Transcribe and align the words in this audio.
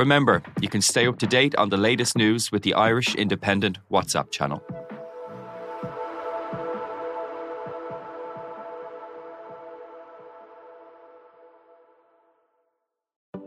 Remember, 0.00 0.42
you 0.62 0.68
can 0.70 0.80
stay 0.80 1.06
up 1.06 1.18
to 1.18 1.26
date 1.26 1.54
on 1.56 1.68
the 1.68 1.76
latest 1.76 2.16
news 2.16 2.50
with 2.50 2.62
the 2.62 2.72
Irish 2.72 3.14
Independent 3.16 3.76
WhatsApp 3.92 4.30
channel. 4.30 4.62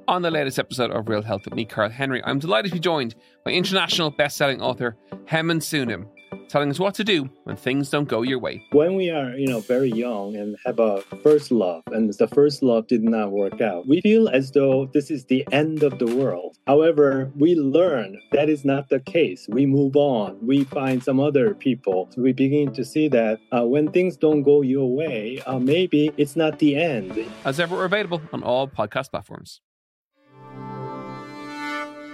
On 0.07 0.21
the 0.21 0.29
latest 0.29 0.59
episode 0.59 0.91
of 0.91 1.09
Real 1.09 1.23
Health 1.23 1.41
with 1.45 1.55
me, 1.55 1.65
Karl 1.65 1.89
Henry, 1.89 2.21
I'm 2.23 2.37
delighted 2.37 2.69
to 2.69 2.75
be 2.75 2.79
joined 2.79 3.15
by 3.43 3.49
international 3.49 4.11
best-selling 4.11 4.61
author 4.61 4.95
Haemin 5.25 5.57
Sunim, 5.57 6.05
telling 6.53 6.69
us 6.69 6.79
what 6.79 6.93
to 6.93 7.03
do 7.03 7.27
when 7.45 7.55
things 7.55 7.89
don't 7.89 8.07
go 8.07 8.21
your 8.21 8.37
way. 8.37 8.63
When 8.73 8.93
we 8.93 9.09
are, 9.09 9.31
you 9.35 9.47
know, 9.47 9.59
very 9.61 9.89
young 9.89 10.35
and 10.35 10.55
have 10.63 10.79
a 10.79 11.01
first 11.23 11.49
love, 11.51 11.81
and 11.87 12.13
the 12.13 12.27
first 12.27 12.61
love 12.61 12.85
did 12.85 13.03
not 13.03 13.31
work 13.31 13.59
out, 13.59 13.87
we 13.87 14.01
feel 14.01 14.29
as 14.29 14.51
though 14.51 14.87
this 14.93 15.09
is 15.09 15.25
the 15.25 15.43
end 15.51 15.81
of 15.81 15.97
the 15.97 16.05
world. 16.05 16.55
However, 16.67 17.31
we 17.35 17.55
learn 17.55 18.21
that 18.33 18.49
is 18.49 18.63
not 18.63 18.89
the 18.89 18.99
case. 18.99 19.47
We 19.49 19.65
move 19.65 19.95
on. 19.95 20.37
We 20.45 20.65
find 20.65 21.03
some 21.03 21.19
other 21.19 21.55
people. 21.55 22.09
So 22.11 22.21
we 22.21 22.33
begin 22.33 22.71
to 22.73 22.85
see 22.85 23.07
that 23.07 23.39
uh, 23.51 23.65
when 23.65 23.91
things 23.91 24.15
don't 24.15 24.43
go 24.43 24.61
your 24.61 24.95
way, 24.95 25.41
uh, 25.47 25.57
maybe 25.57 26.11
it's 26.17 26.35
not 26.35 26.59
the 26.59 26.75
end. 26.75 27.17
As 27.45 27.59
ever, 27.59 27.75
we're 27.75 27.85
available 27.85 28.21
on 28.31 28.43
all 28.43 28.67
podcast 28.67 29.09
platforms. 29.09 29.59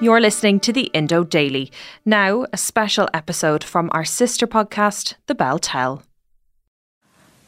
You're 0.01 0.21
listening 0.21 0.61
to 0.61 0.71
the 0.71 0.83
Indo 0.93 1.25
Daily. 1.25 1.73
Now, 2.05 2.45
a 2.53 2.57
special 2.57 3.09
episode 3.13 3.65
from 3.65 3.89
our 3.91 4.05
sister 4.05 4.47
podcast, 4.47 5.15
The 5.27 5.35
BelTel. 5.35 6.03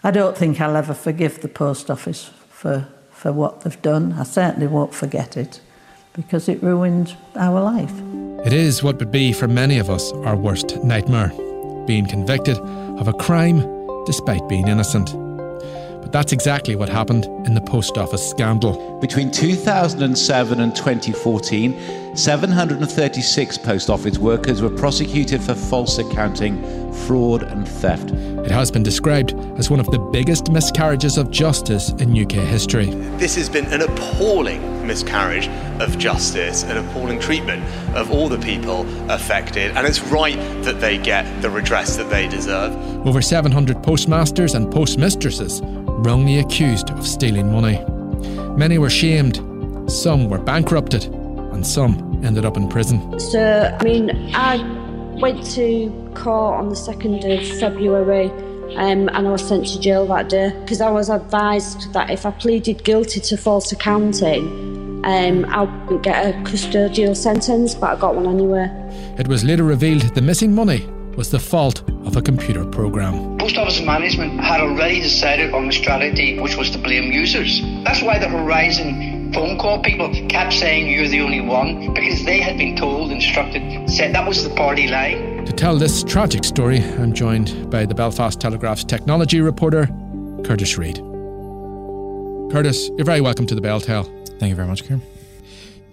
I 0.04 0.12
don't 0.12 0.36
think 0.36 0.60
I'll 0.60 0.76
ever 0.76 0.94
forgive 0.94 1.40
the 1.40 1.48
post 1.48 1.90
office 1.90 2.30
for, 2.50 2.90
for 3.10 3.32
what 3.32 3.62
they've 3.62 3.82
done. 3.82 4.12
I 4.20 4.24
certainly 4.24 4.68
won't 4.68 4.94
forget 4.94 5.38
it 5.38 5.62
because 6.12 6.50
it 6.50 6.62
ruined 6.62 7.16
our 7.38 7.62
life. 7.62 7.94
It 8.46 8.52
is 8.52 8.84
what 8.84 9.00
would 9.00 9.12
be 9.12 9.32
for 9.32 9.48
many 9.48 9.78
of 9.78 9.90
us 9.90 10.12
our 10.12 10.36
worst 10.36 10.76
nightmare 10.84 11.30
being 11.88 12.06
convicted 12.06 12.58
of 12.58 13.08
a 13.08 13.14
crime 13.14 13.60
despite 14.06 14.46
being 14.50 14.68
innocent. 14.68 15.14
But 16.02 16.12
that's 16.12 16.34
exactly 16.34 16.76
what 16.76 16.90
happened 16.90 17.26
in 17.46 17.54
the 17.54 17.62
post 17.62 17.98
office 17.98 18.28
scandal. 18.28 19.00
Between 19.00 19.32
2007 19.32 20.60
and 20.60 20.76
2014, 20.76 22.11
736 22.14 23.58
post 23.60 23.90
office 23.90 24.18
workers 24.18 24.62
were 24.62 24.70
prosecuted 24.70 25.42
for 25.42 25.56
false 25.56 25.98
accounting, 25.98 26.62
fraud, 27.08 27.44
and 27.44 27.66
theft. 27.66 28.12
It 28.12 28.52
has 28.52 28.70
been 28.70 28.84
described 28.84 29.34
as 29.58 29.70
one 29.70 29.80
of 29.80 29.90
the 29.92 30.00
biggest 30.00 30.52
miscarriages 30.52 31.18
of 31.18 31.32
justice 31.32 31.92
in 31.92 32.22
UK 32.22 32.34
history. 32.34 32.88
This 33.16 33.36
has 33.36 33.48
been 33.48 33.66
an 33.68 33.82
appalling 33.82 34.86
miscarriage 34.86 35.48
of 35.80 35.98
justice, 35.98 36.64
an 36.64 36.78
appalling 36.78 37.18
treatment 37.18 37.64
of 37.96 38.12
all 38.12 38.28
the 38.28 38.40
people 38.40 38.86
affected, 39.10 39.72
and 39.78 39.88
it's 39.88 40.02
right 40.02 40.38
that 40.64 40.82
they 40.82 40.98
get 40.98 41.42
the 41.42 41.50
redress 41.50 41.96
that 41.96 42.10
they 42.10 42.28
deserve. 42.28 42.74
Over 43.08 43.22
700 43.22 43.82
postmasters 43.82 44.54
and 44.54 44.68
postmistresses 44.68 45.62
wrongly 46.06 46.40
accused 46.40 46.90
of 46.90 47.08
stealing 47.08 47.50
money. 47.50 47.82
Many 48.58 48.80
were 48.80 48.90
shamed, 48.90 49.38
some 49.90 50.30
were 50.30 50.40
bankrupted, 50.40 51.06
and 51.06 51.66
some 51.66 52.11
ended 52.24 52.46
up 52.46 52.58
in 52.58 52.68
prison. 52.68 53.20
So, 53.20 53.76
I 53.80 53.84
mean, 53.84 54.32
I 54.34 54.58
went 55.20 55.46
to 55.52 55.90
court 56.16 56.60
on 56.60 56.70
the 56.70 56.76
2nd 56.76 57.40
of 57.40 57.60
February 57.60 58.30
um, 58.76 59.10
and 59.10 59.28
I 59.28 59.32
was 59.32 59.46
sent 59.46 59.68
to 59.68 59.80
jail 59.80 60.06
that 60.08 60.30
day 60.30 60.58
because 60.62 60.82
I 60.82 60.90
was 60.90 61.10
advised 61.10 61.92
that 61.94 62.10
if 62.10 62.26
I 62.26 62.32
pleaded 62.32 62.84
guilty 62.84 63.20
to 63.20 63.38
false 63.38 63.72
accounting, 63.72 65.02
um, 65.04 65.46
I 65.46 65.64
would 65.64 66.04
get 66.04 66.26
a 66.26 66.38
custodial 66.40 67.16
sentence, 67.16 67.76
but 67.76 67.98
I 67.98 68.00
got 68.00 68.16
one 68.16 68.28
anyway. 68.28 68.70
It 69.18 69.28
was 69.28 69.44
later 69.44 69.64
revealed 69.64 70.04
the 70.16 70.22
missing 70.22 70.56
money 70.56 70.88
was 71.18 71.30
the 71.30 71.40
fault 71.40 71.82
of 72.06 72.16
a 72.16 72.22
computer 72.22 72.64
program. 72.66 73.38
Post 73.38 73.58
Office 73.58 73.82
management 73.82 74.40
had 74.40 74.62
already 74.62 75.02
decided 75.02 75.54
on 75.54 75.68
the 75.68 75.74
strategy, 75.74 76.40
which 76.40 76.56
was 76.56 76.70
to 76.72 76.78
blame 76.78 77.12
users. 77.12 77.62
That's 77.84 78.02
why 78.02 78.20
the 78.20 78.30
Horizon 78.30 79.21
phone 79.34 79.58
call 79.58 79.82
people 79.82 80.10
kept 80.28 80.54
saying 80.54 80.90
you're 80.90 81.08
the 81.08 81.22
only 81.22 81.42
one, 81.42 81.94
because 81.94 82.26
they 82.26 82.40
had 82.40 82.58
been 82.58 82.76
told, 82.76 83.12
instructed, 83.12 83.90
said 83.90 84.14
that 84.14 84.28
was 84.28 84.44
the 84.44 84.54
party 84.56 84.88
line. 84.88 85.46
To 85.46 85.54
tell 85.54 85.78
this 85.78 86.04
tragic 86.04 86.44
story, 86.44 86.80
I'm 86.80 87.14
joined 87.14 87.72
by 87.72 87.86
the 87.86 87.96
Belfast 87.96 88.40
Telegraph's 88.40 88.84
technology 88.84 89.40
reporter, 89.42 89.86
Kurtis 90.44 90.78
Reid. 90.78 90.98
Kurtis, 92.52 92.90
you're 92.98 93.06
very 93.06 93.22
welcome 93.22 93.46
to 93.46 93.56
the 93.56 93.62
BelTel. 93.62 94.06
Thank 94.40 94.50
you 94.50 94.56
very 94.56 94.68
much, 94.68 94.84
Ciarán. 94.84 95.02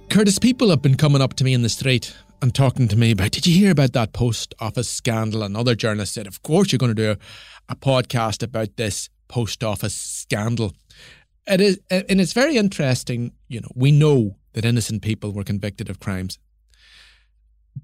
Kurtis, 0.08 0.40
people 0.40 0.70
have 0.70 0.82
been 0.82 0.96
coming 0.96 1.22
up 1.22 1.34
to 1.34 1.44
me 1.44 1.54
in 1.54 1.62
the 1.62 1.68
street 1.68 2.14
and 2.42 2.54
talking 2.54 2.88
to 2.88 2.96
me 2.96 3.12
about, 3.12 3.30
did 3.30 3.46
you 3.46 3.54
hear 3.54 3.70
about 3.70 3.92
that 3.92 4.12
post 4.12 4.54
office 4.58 4.88
scandal? 4.88 5.42
And 5.42 5.56
other 5.56 5.74
journalists 5.74 6.14
said, 6.14 6.26
of 6.26 6.42
course 6.42 6.72
you're 6.72 6.78
going 6.78 6.94
to 6.94 7.02
do 7.02 7.10
a, 7.12 7.18
a 7.68 7.76
podcast 7.76 8.42
about 8.42 8.76
this 8.76 9.10
post 9.28 9.62
office 9.62 9.94
scandal. 9.94 10.72
It 11.48 11.60
is, 11.60 11.80
and 11.90 12.20
it's 12.20 12.32
very 12.32 12.56
interesting. 12.56 13.32
You 13.48 13.60
know, 13.60 13.70
we 13.74 13.90
know 13.90 14.36
that 14.52 14.64
innocent 14.64 15.02
people 15.02 15.32
were 15.32 15.44
convicted 15.44 15.88
of 15.88 16.00
crimes, 16.00 16.38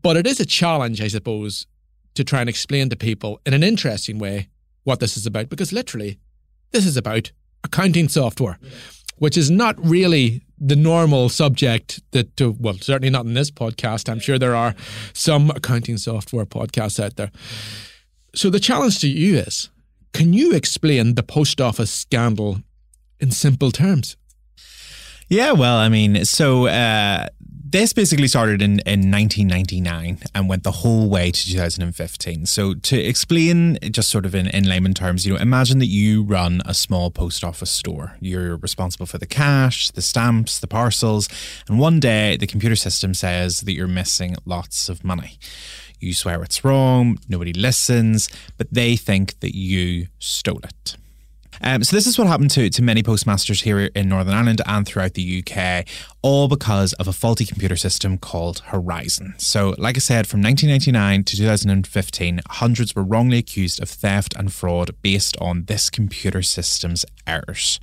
but 0.03 0.17
it 0.17 0.27
is 0.27 0.41
a 0.41 0.47
challenge, 0.47 1.01
I 1.01 1.09
suppose, 1.09 1.67
to 2.15 2.25
try 2.25 2.41
and 2.41 2.49
explain 2.49 2.91
to 2.91 2.97
people 2.97 3.41
in 3.47 3.55
an 3.55 3.63
interesting 3.63 4.19
way 4.19 4.49
what 4.85 5.01
this 5.01 5.17
is 5.17 5.27
about, 5.27 5.49
because 5.49 5.73
literally, 5.73 6.19
this 6.73 6.87
is 6.87 6.97
about 6.97 7.33
accounting 7.65 8.09
software, 8.09 8.59
which 9.17 9.37
is 9.37 9.51
not 9.51 9.83
really 9.85 10.43
the 10.59 10.77
normal 10.77 11.29
subject 11.29 12.01
that, 12.13 12.37
to, 12.37 12.55
well, 12.61 12.75
certainly 12.75 13.11
not 13.11 13.25
in 13.25 13.35
this 13.35 13.51
podcast. 13.51 14.09
I'm 14.09 14.21
sure 14.21 14.39
there 14.39 14.55
are 14.55 14.75
some 15.13 15.51
accounting 15.51 15.97
software 15.97 16.47
podcasts 16.47 17.03
out 17.03 17.17
there. 17.17 17.31
So 18.35 18.51
the 18.51 18.61
challenge 18.61 19.01
to 19.01 19.09
you 19.09 19.39
is 19.39 19.71
can 20.13 20.33
you 20.33 20.53
explain 20.53 21.15
the 21.15 21.23
post 21.23 21.61
office 21.61 21.91
scandal 21.91 22.61
in 23.25 23.31
simple 23.31 23.71
terms? 23.71 24.17
Yeah, 25.29 25.53
well, 25.53 25.79
I 25.79 25.89
mean, 25.89 26.27
so 26.27 26.67
uh, 26.67 27.29
this 27.41 27.95
basically 27.95 28.29
started 28.29 28.61
in, 28.61 28.81
in 28.81 29.11
1999 29.11 30.19
and 30.35 30.49
went 30.49 30.63
the 30.63 30.71
whole 30.71 31.09
way 31.09 31.31
to 31.31 31.47
2015. 31.51 32.45
So, 32.45 32.75
to 32.75 33.01
explain 33.01 33.79
just 33.91 34.11
sort 34.11 34.27
of 34.27 34.35
in, 34.35 34.49
in 34.49 34.69
layman 34.69 34.93
terms, 34.93 35.27
you 35.27 35.33
know, 35.33 35.41
imagine 35.41 35.79
that 35.79 35.87
you 35.87 36.23
run 36.23 36.61
a 36.67 36.75
small 36.75 37.11
post 37.11 37.43
office 37.43 37.71
store. 37.71 38.17
You're 38.21 38.59
responsible 38.59 39.07
for 39.07 39.17
the 39.17 39.27
cash, 39.27 39.91
the 39.91 40.03
stamps, 40.03 40.61
the 40.61 40.69
parcels, 40.69 41.27
and 41.67 41.79
one 41.79 41.99
day 41.99 42.37
the 42.37 42.47
computer 42.47 42.77
system 42.77 43.15
says 43.15 43.63
that 43.63 43.73
you're 43.73 43.89
missing 43.89 44.37
lots 44.45 44.91
of 44.91 45.03
money. 45.03 45.39
You 45.99 46.13
swear 46.13 46.43
it's 46.43 46.65
wrong, 46.65 47.19
nobody 47.31 47.55
listens, 47.55 48.29
but 48.59 48.69
they 48.71 48.95
think 48.95 49.41
that 49.41 49.57
you 49.57 50.09
stole 50.19 50.61
it. 50.63 50.97
Um, 51.61 51.83
so 51.83 51.97
this 51.97 52.07
is 52.07 52.19
what 52.19 52.27
happened 52.27 52.51
to, 52.53 52.71
to 52.71 52.83
many 52.83 53.03
postmasters 53.03 53.63
here 53.63 53.81
in 53.81 54.09
Northern 54.09 54.35
Ireland 54.35 54.61
and 54.67 54.87
throughout 54.87 55.15
the 55.15 55.45
UK, 55.47 55.87
all 56.23 56.49
because 56.49 56.93
of 56.95 57.09
a 57.09 57.13
faulty 57.13 57.45
computer 57.45 57.77
system 57.77 58.19
called 58.19 58.61
Horizon. 58.67 59.35
So, 59.39 59.75
like 59.79 59.97
I 59.97 60.01
said, 60.01 60.27
from 60.27 60.43
1999 60.43 61.25
to 61.25 61.37
2015, 61.37 62.41
hundreds 62.49 62.95
were 62.95 63.03
wrongly 63.03 63.39
accused 63.39 63.81
of 63.83 63.89
theft 63.89 64.35
and 64.37 64.53
fraud 64.53 64.91
based 65.03 65.37
on 65.41 65.65
this 65.65 65.91
computer 65.91 66.43
system's 66.43 67.05
errors. 67.27 67.81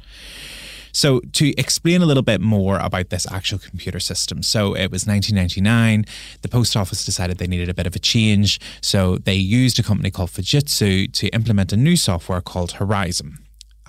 So, 0.94 1.22
to 1.34 1.58
explain 1.58 2.02
a 2.02 2.06
little 2.06 2.24
bit 2.24 2.42
more 2.42 2.78
about 2.80 3.10
this 3.10 3.30
actual 3.32 3.60
computer 3.60 4.00
system, 4.00 4.44
so 4.44 4.76
it 4.76 4.92
was 4.92 5.08
1999. 5.08 6.06
The 6.42 6.50
post 6.50 6.76
office 6.76 7.06
decided 7.06 7.38
they 7.38 7.48
needed 7.48 7.70
a 7.70 7.74
bit 7.74 7.88
of 7.88 7.96
a 7.96 8.00
change, 8.00 8.60
so 8.82 9.18
they 9.18 9.36
used 9.36 9.80
a 9.80 9.84
company 9.84 10.12
called 10.12 10.32
Fujitsu 10.32 11.12
to 11.14 11.28
implement 11.30 11.72
a 11.72 11.78
new 11.78 11.96
software 11.96 12.42
called 12.42 12.74
Horizon. 12.74 13.41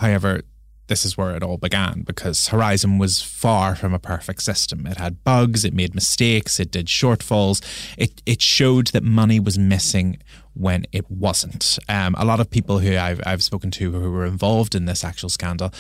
However, 0.03 0.43
this 0.89 1.05
is 1.05 1.17
where 1.17 1.35
it 1.37 1.43
all 1.43 1.59
began 1.59 2.03
because 2.03 2.49
Horizon 2.49 2.99
was 2.99 3.23
far 3.23 3.75
from 3.77 3.95
a 3.95 3.99
perfect 3.99 4.43
system. 4.43 4.87
It 4.87 4.99
had 4.99 5.23
bugs, 5.25 5.65
it 5.65 5.73
made 5.73 5.95
mistakes, 5.95 6.59
it 6.61 6.71
did 6.71 6.87
shortfalls. 6.87 7.63
It 7.97 8.21
it 8.27 8.43
showed 8.43 8.89
that 8.89 9.05
money 9.05 9.39
was 9.41 9.57
missing 9.59 10.19
when 10.55 10.85
it 10.93 11.11
wasn't. 11.11 11.79
Um, 11.89 12.15
a 12.19 12.25
lot 12.25 12.41
of 12.41 12.51
people 12.51 12.81
who 12.81 12.97
I've, 12.97 13.23
I've 13.25 13.43
spoken 13.43 13.71
to 13.71 13.93
who 13.93 14.11
were 14.11 14.27
involved 14.27 14.75
in 14.75 14.85
this 14.85 15.05
actual 15.05 15.31
scandal 15.31 15.73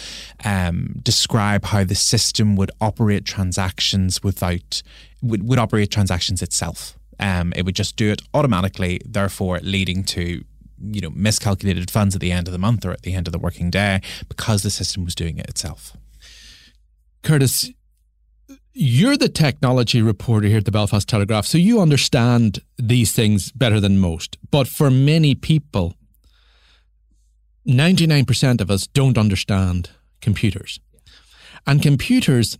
um, 0.44 0.94
describe 1.02 1.64
how 1.66 1.84
the 1.84 1.94
system 1.94 2.56
would 2.56 2.70
operate 2.80 3.24
transactions 3.24 4.22
without 4.22 4.82
would, 5.20 5.46
would 5.46 5.58
operate 5.58 5.90
transactions 5.90 6.42
itself. 6.42 6.96
Um, 7.20 7.52
it 7.54 7.64
would 7.64 7.76
just 7.76 7.96
do 7.96 8.10
it 8.10 8.22
automatically, 8.32 9.00
therefore 9.04 9.60
leading 9.62 10.04
to 10.04 10.44
you 10.82 11.00
know 11.00 11.10
miscalculated 11.10 11.90
funds 11.90 12.14
at 12.14 12.20
the 12.20 12.32
end 12.32 12.48
of 12.48 12.52
the 12.52 12.58
month 12.58 12.84
or 12.84 12.90
at 12.90 13.02
the 13.02 13.14
end 13.14 13.28
of 13.28 13.32
the 13.32 13.38
working 13.38 13.70
day 13.70 14.00
because 14.28 14.62
the 14.62 14.70
system 14.70 15.04
was 15.04 15.14
doing 15.14 15.38
it 15.38 15.48
itself. 15.48 15.96
Kurtis, 17.22 17.72
you're 18.74 19.16
the 19.16 19.28
technology 19.28 20.02
reporter 20.02 20.48
here 20.48 20.58
at 20.58 20.64
the 20.64 20.72
Belfast 20.72 21.08
Telegraph, 21.08 21.46
so 21.46 21.58
you 21.58 21.80
understand 21.80 22.60
these 22.78 23.12
things 23.12 23.52
better 23.52 23.78
than 23.80 23.98
most. 23.98 24.38
But 24.50 24.66
for 24.66 24.90
many 24.90 25.34
people, 25.34 25.94
99% 27.66 28.60
of 28.60 28.70
us 28.70 28.86
don't 28.86 29.18
understand 29.18 29.90
computers. 30.20 30.80
And 31.66 31.80
computers 31.80 32.58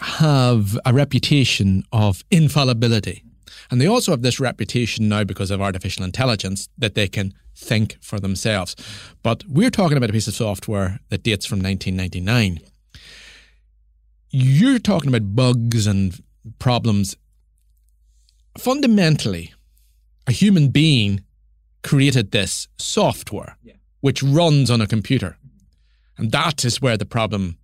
have 0.00 0.78
a 0.86 0.92
reputation 0.92 1.84
of 1.92 2.24
infallibility. 2.30 3.24
And 3.72 3.80
they 3.80 3.86
also 3.86 4.10
have 4.12 4.20
this 4.20 4.38
reputation 4.38 5.08
now 5.08 5.24
because 5.24 5.50
of 5.50 5.62
artificial 5.62 6.04
intelligence 6.04 6.68
that 6.76 6.94
they 6.94 7.08
can 7.08 7.32
think 7.56 7.96
for 8.02 8.20
themselves. 8.20 8.76
But 9.22 9.44
we're 9.48 9.70
talking 9.70 9.96
about 9.96 10.10
a 10.10 10.12
piece 10.12 10.28
of 10.28 10.34
software 10.34 11.00
that 11.08 11.22
dates 11.22 11.46
from 11.46 11.62
1999. 11.62 12.60
You're 14.28 14.78
talking 14.78 15.08
about 15.08 15.34
bugs 15.34 15.86
and 15.86 16.22
problems. 16.58 17.16
Fundamentally, 18.58 19.54
a 20.26 20.32
human 20.32 20.68
being 20.68 21.24
created 21.82 22.30
this 22.30 22.68
software 22.76 23.56
yeah. 23.62 23.72
which 24.02 24.22
runs 24.22 24.70
on 24.70 24.82
a 24.82 24.86
computer. 24.86 25.38
And 26.18 26.30
that 26.32 26.62
is 26.66 26.82
where 26.82 26.98
the 26.98 27.06
problem 27.06 27.56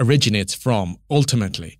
originates 0.00 0.54
from 0.54 0.96
ultimately 1.08 1.78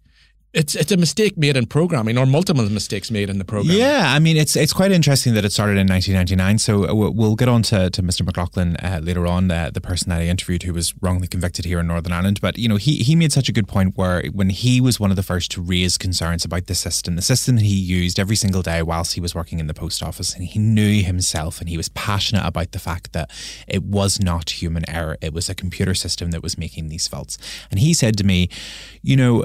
it's 0.55 0.75
it's 0.75 0.93
a 0.93 0.97
mistake 0.97 1.37
made 1.37 1.57
in 1.57 1.67
programming 1.67 2.17
or 2.17 2.27
multiple 2.27 2.65
mistakes 2.71 3.11
made 3.11 3.29
in 3.29 3.39
the 3.39 3.45
program. 3.45 3.77
Yeah, 3.77 4.13
I 4.15 4.19
mean 4.21 4.37
it's 4.37 4.57
it's 4.57 4.73
quite 4.73 4.93
interesting 4.93 5.35
that 5.35 5.45
it 5.45 5.53
started 5.53 5.77
in 5.77 5.89
1999. 5.89 6.59
So 6.59 6.89
uh, 6.89 7.11
we'll 7.11 7.35
get 7.35 7.49
on 7.49 7.63
to, 7.65 7.91
to 7.91 8.03
Mr. 8.03 8.25
McLaughlin 8.25 8.77
uh, 8.77 9.01
later 9.03 9.27
on, 9.27 9.51
uh, 9.51 9.71
the 9.73 9.81
person 9.81 10.11
that 10.11 10.21
I 10.21 10.27
interviewed 10.27 10.63
who 10.63 10.73
was 10.73 10.95
wrongly 11.01 11.27
convicted 11.27 11.65
here 11.65 11.81
in 11.81 11.89
Northern 11.89 12.13
Ireland. 12.13 12.41
But 12.41 12.57
you 12.57 12.69
know 12.69 12.77
he 12.77 12.99
he 12.99 13.17
made 13.17 13.33
such 13.33 13.49
a 13.49 13.53
good 13.53 13.67
point 13.67 13.97
where 13.97 14.25
when 14.33 14.51
he 14.51 14.81
was 14.81 15.01
one 15.01 15.11
of 15.11 15.17
the 15.17 15.23
first 15.23 15.51
to 15.53 15.61
raise 15.61 15.99
concerns 15.99 16.45
about 16.45 16.67
the 16.67 16.75
system, 16.75 17.17
the 17.17 17.23
system 17.23 17.57
that 17.57 17.65
he 17.65 17.75
used 17.75 18.19
every 18.21 18.37
single 18.37 18.63
day 18.63 18.83
whilst 18.83 19.15
he 19.15 19.21
was 19.21 19.35
working 19.35 19.59
in 19.59 19.67
the 19.67 19.75
post 19.75 20.03
office, 20.03 20.35
and 20.35 20.45
he 20.45 20.59
knew 20.59 21.03
himself 21.03 21.61
and 21.61 21.69
he 21.69 21.77
was 21.77 21.89
passionate 21.91 22.47
about 22.47 22.73
the 22.73 22.79
fact 22.79 23.13
that 23.13 23.31
it 23.67 23.83
was 23.83 24.21
not 24.21 24.63
human 24.63 24.89
error; 24.89 25.17
it 25.21 25.33
was 25.33 25.49
a 25.49 25.55
computer 25.55 25.95
system 25.95 26.31
that 26.31 26.43
was 26.43 26.57
making 26.57 26.89
these 26.89 27.09
faults. 27.09 27.39
And 27.71 27.81
he 27.81 27.93
said 27.93 28.17
to 28.19 28.25
me, 28.25 28.49
you 29.03 29.17
know 29.17 29.45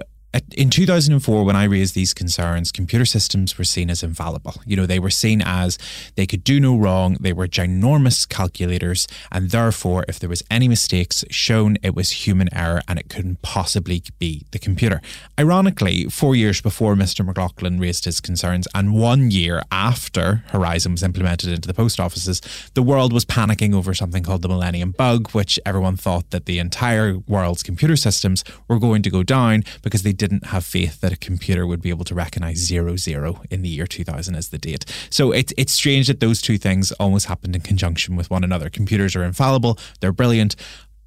in 0.51 0.69
2004, 0.69 1.43
when 1.43 1.55
I 1.55 1.63
raised 1.63 1.95
these 1.95 2.13
concerns, 2.13 2.71
computer 2.71 3.05
systems 3.05 3.57
were 3.57 3.63
seen 3.63 3.89
as 3.89 4.03
infallible. 4.03 4.61
You 4.63 4.75
know, 4.75 4.85
they 4.85 4.99
were 4.99 5.09
seen 5.09 5.41
as 5.43 5.79
they 6.15 6.27
could 6.27 6.43
do 6.43 6.59
no 6.59 6.77
wrong. 6.77 7.17
They 7.19 7.33
were 7.33 7.47
ginormous 7.47 8.29
calculators. 8.29 9.07
And 9.31 9.49
therefore, 9.49 10.05
if 10.07 10.19
there 10.19 10.29
was 10.29 10.43
any 10.51 10.67
mistakes 10.67 11.25
shown, 11.31 11.77
it 11.81 11.95
was 11.95 12.27
human 12.27 12.53
error 12.53 12.81
and 12.87 12.99
it 12.99 13.09
couldn't 13.09 13.41
possibly 13.41 14.03
be 14.19 14.45
the 14.51 14.59
computer. 14.59 15.01
Ironically, 15.39 16.05
four 16.05 16.35
years 16.35 16.61
before 16.61 16.93
Mr. 16.93 17.25
McLaughlin 17.25 17.79
raised 17.79 18.05
his 18.05 18.19
concerns 18.19 18.67
and 18.75 18.93
one 18.93 19.31
year 19.31 19.63
after 19.71 20.43
Horizon 20.49 20.91
was 20.91 21.01
implemented 21.01 21.49
into 21.49 21.67
the 21.67 21.73
post 21.73 21.99
offices, 21.99 22.39
the 22.75 22.83
world 22.83 23.13
was 23.13 23.25
panicking 23.25 23.73
over 23.73 23.95
something 23.95 24.21
called 24.21 24.43
the 24.43 24.47
Millennium 24.47 24.91
Bug, 24.91 25.31
which 25.31 25.59
everyone 25.65 25.97
thought 25.97 26.29
that 26.29 26.45
the 26.45 26.59
entire 26.59 27.17
world's 27.27 27.63
computer 27.63 27.95
systems 27.95 28.43
were 28.67 28.77
going 28.77 29.01
to 29.01 29.09
go 29.09 29.23
down 29.23 29.63
because 29.81 30.03
they 30.03 30.13
didn't 30.19 30.47
have 30.47 30.63
faith 30.63 31.01
that 31.01 31.11
a 31.11 31.17
computer 31.17 31.65
would 31.65 31.81
be 31.81 31.89
able 31.89 32.05
to 32.05 32.13
recognize 32.13 32.57
zero 32.57 32.95
zero 32.97 33.41
in 33.49 33.63
the 33.63 33.69
year 33.69 33.87
2000 33.87 34.35
as 34.35 34.49
the 34.49 34.59
date. 34.59 34.85
So 35.09 35.31
it's 35.31 35.53
it's 35.57 35.73
strange 35.73 36.07
that 36.07 36.19
those 36.19 36.41
two 36.41 36.59
things 36.59 36.91
almost 36.93 37.25
happened 37.25 37.55
in 37.55 37.61
conjunction 37.61 38.15
with 38.15 38.29
one 38.29 38.43
another. 38.43 38.69
Computers 38.69 39.15
are 39.15 39.23
infallible, 39.23 39.79
they're 39.99 40.11
brilliant, 40.11 40.55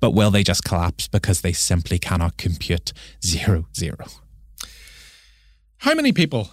but 0.01 0.11
will 0.11 0.33
they 0.33 0.43
just 0.43 0.65
collapse 0.65 1.07
because 1.07 1.43
they 1.43 1.53
simply 1.53 1.99
cannot 1.99 2.37
compute 2.37 2.93
zero 3.25 3.67
zero? 3.77 4.07
How 5.79 5.95
many 5.95 6.13
people 6.13 6.51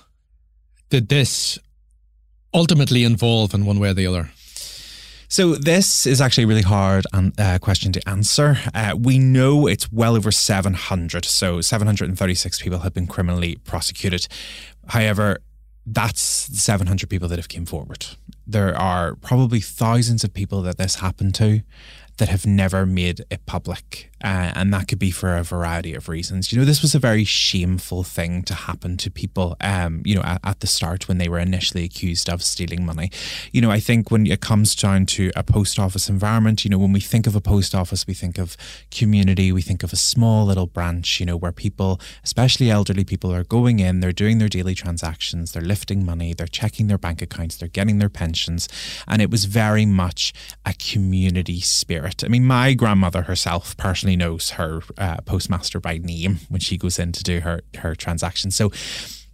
did 0.90 1.10
this 1.10 1.58
ultimately 2.54 3.04
involve 3.04 3.54
in 3.54 3.66
one 3.66 3.80
way 3.80 3.90
or 3.90 3.94
the 3.94 4.08
other? 4.08 4.32
So 5.32 5.54
this 5.54 6.08
is 6.08 6.22
actually 6.22 6.46
a 6.46 6.48
really 6.48 6.64
hard 6.64 7.06
uh, 7.14 7.60
question 7.62 7.92
to 7.92 8.10
answer. 8.10 8.58
Uh, 8.74 8.96
we 9.00 9.20
know 9.20 9.68
it's 9.68 9.92
well 9.92 10.16
over 10.16 10.32
700. 10.32 11.24
So 11.24 11.62
736 11.62 12.62
people 12.64 12.80
have 12.80 12.96
been 12.96 13.06
criminally 13.06 13.58
prosecuted. 13.58 14.28
However, 14.88 15.38
that's 15.86 16.20
700 16.20 17.12
people 17.12 17.28
that 17.28 17.38
have 17.38 17.48
came 17.48 17.68
forward. 17.68 18.08
There 18.48 18.76
are 18.76 19.14
probably 19.18 19.60
thousands 19.60 20.24
of 20.24 20.34
people 20.34 20.64
that 20.64 20.80
this 20.80 20.96
happened 20.96 21.36
to 21.36 21.62
that 22.20 22.30
have 22.30 22.46
never 22.46 22.86
made 22.86 23.22
it 23.32 23.46
public. 23.46 24.12
Uh, 24.22 24.52
and 24.54 24.74
that 24.74 24.88
could 24.90 25.00
be 25.00 25.12
for 25.12 25.38
a 25.38 25.44
variety 25.44 25.94
of 25.96 26.10
reasons. 26.10 26.52
You 26.52 26.60
know, 26.60 26.66
this 26.66 26.82
was 26.82 26.94
a 26.94 27.00
very 27.00 27.24
shameful 27.24 28.04
thing 28.04 28.44
to 28.44 28.54
happen 28.54 28.98
to 28.98 29.10
people, 29.10 29.56
um, 29.62 30.02
you 30.04 30.14
know, 30.14 30.22
at, 30.22 30.42
at, 30.44 30.60
the 30.60 30.68
start 30.68 31.08
when 31.08 31.20
they 31.20 31.30
were 31.30 31.40
initially 31.40 31.86
accused 31.86 32.30
of 32.30 32.44
stealing 32.44 32.86
money. 32.86 33.12
You 33.54 33.62
know, 33.62 33.72
I 33.72 33.80
think 33.80 34.12
when 34.12 34.28
it 34.28 34.42
comes 34.42 34.76
down 34.76 35.06
to 35.08 35.32
a 35.38 35.44
post 35.44 35.80
office 35.80 36.10
environment, 36.10 36.66
you 36.66 36.70
know, 36.70 36.78
when 36.78 36.92
we 36.92 37.00
think 37.00 37.28
of 37.28 37.36
a 37.36 37.40
post 37.40 37.74
office, 37.74 38.06
we 38.06 38.14
think 38.14 38.38
of 38.38 38.58
community, 38.92 39.54
we 39.54 39.62
think 39.62 39.84
of 39.84 39.94
a 39.94 39.96
small 39.96 40.46
little 40.46 40.68
branch, 40.68 41.22
you 41.22 41.26
know, 41.26 41.38
where 41.38 41.54
people, 41.54 42.02
especially 42.26 42.70
elderly 42.70 43.06
people, 43.06 43.34
are 43.34 43.46
going 43.46 43.80
in, 43.80 44.02
they're 44.02 44.12
doing 44.12 44.38
their 44.40 44.50
daily 44.50 44.76
transactions, 44.76 45.54
they're 45.54 45.62
lifting 45.62 46.06
money, 46.06 46.34
they're 46.34 46.46
checking 46.46 46.88
their 46.88 46.98
bank 46.98 47.22
accounts, 47.22 47.56
they're 47.56 47.70
getting 47.70 48.00
their 48.00 48.10
pensions. 48.10 48.68
And 49.08 49.22
it 49.22 49.32
was 49.32 49.46
very 49.46 49.86
much 49.86 50.34
a 50.66 50.74
community 50.74 51.62
spirit. 51.62 52.09
I 52.24 52.28
mean, 52.28 52.46
my 52.46 52.74
grandmother 52.74 53.24
herself 53.24 53.76
personally 53.78 54.16
knows 54.16 54.52
her 54.52 54.82
uh, 54.98 55.18
postmaster 55.26 55.80
by 55.80 55.98
name 55.98 56.40
when 56.50 56.62
she 56.62 56.78
goes 56.78 57.00
in 57.00 57.12
to 57.14 57.24
do 57.24 57.42
her 57.42 57.62
her 57.78 57.96
transaction. 57.96 58.52
So 58.52 58.72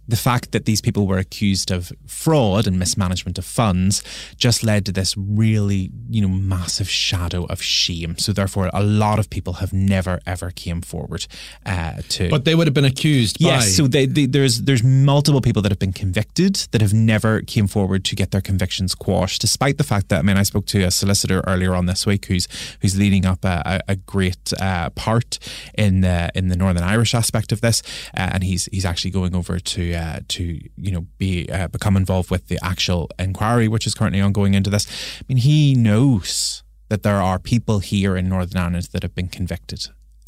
the 0.08 0.16
fact 0.16 0.52
that 0.52 0.64
these 0.64 0.80
people 0.80 1.06
were 1.06 1.18
accused 1.18 1.70
of 1.70 1.92
fraud 2.06 2.66
and 2.66 2.78
mismanagement 2.78 3.38
of 3.38 3.44
funds 3.44 4.02
just 4.36 4.62
led 4.62 4.86
to 4.86 4.92
this 4.92 5.16
really, 5.16 5.90
you 6.10 6.22
know, 6.22 6.28
massive 6.28 6.88
shadow 6.88 7.44
of 7.46 7.62
shame. 7.62 8.16
So 8.18 8.32
therefore, 8.32 8.70
a 8.72 8.82
lot 8.82 9.18
of 9.18 9.28
people 9.30 9.54
have 9.54 9.72
never 9.72 10.20
ever 10.26 10.50
came 10.50 10.80
forward 10.80 11.26
uh, 11.64 12.02
to. 12.10 12.28
But 12.28 12.44
they 12.44 12.54
would 12.54 12.66
have 12.66 12.74
been 12.74 12.84
accused. 12.84 13.38
Yes. 13.40 13.64
By... 13.64 13.68
So 13.70 13.86
they, 13.86 14.06
they, 14.06 14.26
there's 14.26 14.62
there's 14.62 14.82
multiple 14.82 15.40
people 15.40 15.62
that 15.62 15.72
have 15.72 15.78
been 15.78 15.92
convicted 15.92 16.54
that 16.72 16.80
have 16.80 16.94
never 16.94 17.42
came 17.42 17.66
forward 17.66 18.04
to 18.04 18.16
get 18.16 18.30
their 18.30 18.40
convictions 18.40 18.94
quashed, 18.94 19.40
despite 19.40 19.78
the 19.78 19.84
fact 19.84 20.08
that 20.08 20.18
I 20.20 20.22
mean 20.22 20.36
I 20.36 20.42
spoke 20.44 20.66
to 20.66 20.82
a 20.82 20.90
solicitor 20.90 21.42
earlier 21.46 21.74
on 21.74 21.86
this 21.86 22.06
week 22.06 22.26
who's 22.26 22.48
who's 22.80 22.98
leading 22.98 23.26
up 23.26 23.44
a, 23.44 23.80
a 23.88 23.96
great 23.96 24.52
uh, 24.60 24.90
part 24.90 25.38
in 25.74 26.00
the 26.00 26.30
in 26.34 26.48
the 26.48 26.56
Northern 26.56 26.82
Irish 26.82 27.14
aspect 27.14 27.52
of 27.52 27.60
this, 27.60 27.82
uh, 28.16 28.30
and 28.32 28.44
he's 28.44 28.66
he's 28.66 28.84
actually 28.84 29.10
going 29.10 29.34
over 29.34 29.58
to 29.58 29.95
uh, 29.96 30.20
to 30.28 30.60
you 30.76 30.92
know 30.92 31.06
be 31.18 31.48
uh, 31.50 31.68
become 31.68 31.96
involved 31.96 32.30
with 32.30 32.48
the 32.48 32.58
actual 32.62 33.08
inquiry 33.18 33.68
which 33.68 33.86
is 33.86 33.94
currently 33.94 34.20
ongoing 34.20 34.54
into 34.54 34.70
this. 34.70 34.86
I 35.20 35.24
mean, 35.28 35.38
he 35.38 35.74
knows 35.74 36.62
that 36.88 37.02
there 37.02 37.20
are 37.20 37.38
people 37.38 37.80
here 37.80 38.16
in 38.16 38.28
Northern 38.28 38.60
Ireland 38.60 38.88
that 38.92 39.02
have 39.02 39.14
been 39.14 39.28
convicted, 39.28 39.86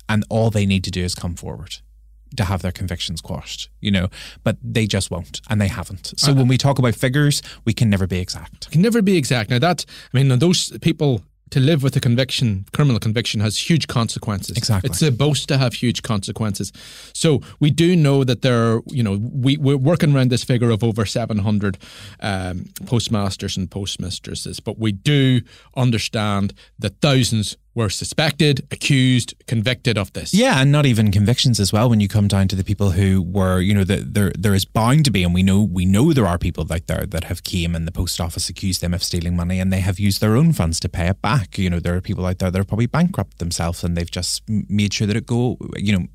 and 0.09 0.25
all 0.29 0.51
they 0.51 0.67
need 0.67 0.85
to 0.85 0.91
do 0.91 1.05
is 1.05 1.15
come 1.15 1.37
forward 1.37 1.77
to 2.37 2.45
have 2.45 2.63
their 2.63 2.73
convictions 2.73 3.21
quashed, 3.21 3.71
you 3.81 3.91
know, 3.91 4.09
but 4.45 4.57
they 4.63 4.87
just 4.87 5.11
won't 5.11 5.41
and 5.49 5.61
they 5.61 5.69
haven't. 5.69 6.13
So 6.17 6.33
uh, 6.33 6.35
when 6.35 6.49
we 6.49 6.59
talk 6.59 6.79
about 6.79 6.95
figures, 6.95 7.43
we 7.65 7.73
can 7.73 7.89
never 7.89 8.07
be 8.07 8.19
exact. 8.19 8.71
Can 8.71 8.83
never 8.83 9.03
be 9.03 9.17
exact. 9.17 9.51
Now 9.51 9.59
that 9.61 9.85
I 10.13 10.17
mean 10.17 10.39
those 10.39 10.77
people 10.79 11.23
to 11.51 11.61
live 11.61 11.83
with 11.83 11.97
a 11.97 12.01
conviction, 12.01 12.67
criminal 12.73 12.99
conviction, 12.99 13.41
has 13.41 13.59
huge 13.59 13.87
consequences. 13.87 14.57
Exactly. 14.57 14.91
It's 14.91 14.99
supposed 14.99 15.49
to 15.49 15.59
have 15.59 15.75
huge 15.75 16.03
consequences. 16.03 16.73
So 17.13 17.41
we 17.61 17.71
do 17.71 17.97
know 17.97 18.25
that 18.25 18.43
there 18.43 18.73
are, 18.73 18.83
you 18.87 19.03
know, 19.03 19.19
we, 19.19 19.57
we're 19.57 19.77
working 19.77 20.15
around 20.15 20.31
this 20.31 20.45
figure 20.45 20.71
of 20.71 20.85
over 20.85 21.07
700 21.07 21.79
um, 22.21 22.67
postmasters 22.87 23.57
and 23.57 23.71
postmistresses, 23.71 24.63
but 24.63 24.79
we 24.79 24.93
do 24.93 25.41
understand 25.77 26.55
that 26.79 27.01
thousands 27.01 27.57
were 27.79 27.89
suspected, 27.89 28.67
accused, 28.71 29.35
convicted 29.47 29.97
of 29.97 30.13
this. 30.13 30.35
Yeah, 30.35 30.61
and 30.61 30.71
not 30.71 30.85
even 30.85 31.11
convictions 31.11 31.61
as 31.61 31.73
well. 31.73 31.89
When 31.89 32.01
you 32.01 32.09
come 32.09 32.29
down 32.29 32.49
to 32.49 32.57
the 32.57 32.65
people 32.65 32.91
who 32.91 33.23
were, 33.23 33.61
you 33.61 33.73
know, 33.73 33.85
the, 33.85 33.97
there 33.97 34.33
there 34.37 34.55
is 34.55 34.65
bound 34.65 35.05
to 35.07 35.11
be, 35.11 35.23
and 35.23 35.33
we 35.33 35.43
know 35.43 35.63
we 35.63 35.87
know 35.87 36.13
there 36.13 36.27
are 36.27 36.39
people 36.39 36.67
out 36.71 36.87
there 36.89 37.07
that 37.07 37.25
have 37.25 37.45
came 37.45 37.75
and 37.75 37.87
the 37.87 37.93
post 37.93 38.21
office 38.21 38.49
accused 38.49 38.81
them 38.81 38.93
of 38.93 39.03
stealing 39.03 39.37
money, 39.37 39.61
and 39.61 39.73
they 39.73 39.81
have 39.81 39.99
used 39.99 40.21
their 40.21 40.37
own 40.37 40.53
funds 40.53 40.81
to 40.81 40.89
pay 40.89 41.09
it 41.09 41.23
back. 41.23 41.57
You 41.57 41.71
know, 41.71 41.81
there 41.81 41.97
are 41.97 42.01
people 42.01 42.27
out 42.27 42.39
there 42.41 42.51
that 42.51 42.61
are 42.61 42.65
probably 42.65 42.87
bankrupt 42.87 43.39
themselves, 43.39 43.85
and 43.85 43.97
they've 43.97 44.11
just 44.11 44.43
made 44.49 44.93
sure 44.93 45.07
that 45.07 45.17
it 45.17 45.27
go, 45.27 45.57
you 45.77 45.97
know, 45.97 46.07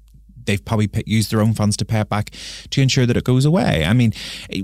they've 0.46 0.64
probably 0.64 0.90
used 1.06 1.32
their 1.32 1.42
own 1.42 1.54
funds 1.54 1.78
to 1.78 1.86
pay 1.86 2.02
it 2.02 2.10
back 2.10 2.32
to 2.70 2.82
ensure 2.82 3.06
that 3.06 3.18
it 3.18 3.24
goes 3.24 3.46
away. 3.46 3.86
I 3.86 3.94
mean, 3.94 4.14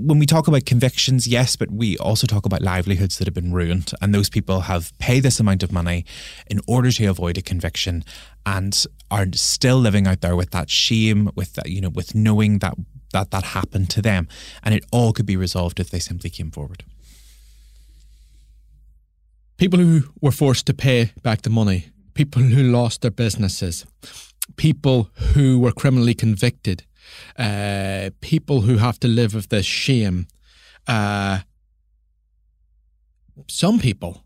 when 0.00 0.18
we 0.18 0.26
talk 0.26 0.48
about 0.48 0.64
convictions, 0.64 1.26
yes, 1.26 1.56
but 1.56 1.70
we 1.70 1.96
also 1.98 2.26
talk 2.26 2.46
about 2.46 2.62
livelihoods 2.62 3.18
that 3.18 3.26
have 3.26 3.34
been 3.34 3.52
ruined, 3.52 3.92
and 4.00 4.14
those 4.14 4.30
people 4.30 4.62
have 4.62 4.96
paid 4.98 5.22
this 5.22 5.40
amount 5.40 5.62
of 5.62 5.72
money 5.72 6.04
in 6.46 6.60
order 6.66 6.90
to 6.90 7.06
avoid 7.06 7.38
a 7.38 7.42
conviction 7.42 8.04
and 8.46 8.86
are 9.10 9.26
still 9.32 9.78
living 9.78 10.06
out 10.06 10.20
there 10.20 10.36
with 10.36 10.50
that 10.50 10.70
shame, 10.70 11.30
with 11.34 11.54
that, 11.54 11.68
you 11.68 11.80
know, 11.80 11.90
with 11.90 12.14
knowing 12.14 12.58
that 12.58 12.74
that 13.12 13.30
that 13.32 13.42
happened 13.42 13.90
to 13.90 14.00
them, 14.00 14.28
and 14.62 14.74
it 14.74 14.84
all 14.92 15.12
could 15.12 15.26
be 15.26 15.36
resolved 15.36 15.80
if 15.80 15.90
they 15.90 15.98
simply 15.98 16.30
came 16.30 16.50
forward. 16.50 16.84
People 19.56 19.78
who 19.78 20.04
were 20.20 20.30
forced 20.30 20.66
to 20.66 20.74
pay 20.74 21.12
back 21.22 21.42
the 21.42 21.50
money, 21.50 21.88
people 22.14 22.40
who 22.42 22.62
lost 22.62 23.02
their 23.02 23.10
businesses, 23.10 23.84
people 24.56 25.10
who 25.34 25.58
were 25.60 25.72
criminally 25.72 26.14
convicted, 26.14 26.84
uh, 27.38 28.10
people 28.20 28.62
who 28.62 28.78
have 28.78 28.98
to 29.00 29.08
live 29.08 29.34
with 29.34 29.48
this 29.48 29.66
shame. 29.66 30.26
Uh, 30.86 31.40
some 33.48 33.78
people 33.78 34.24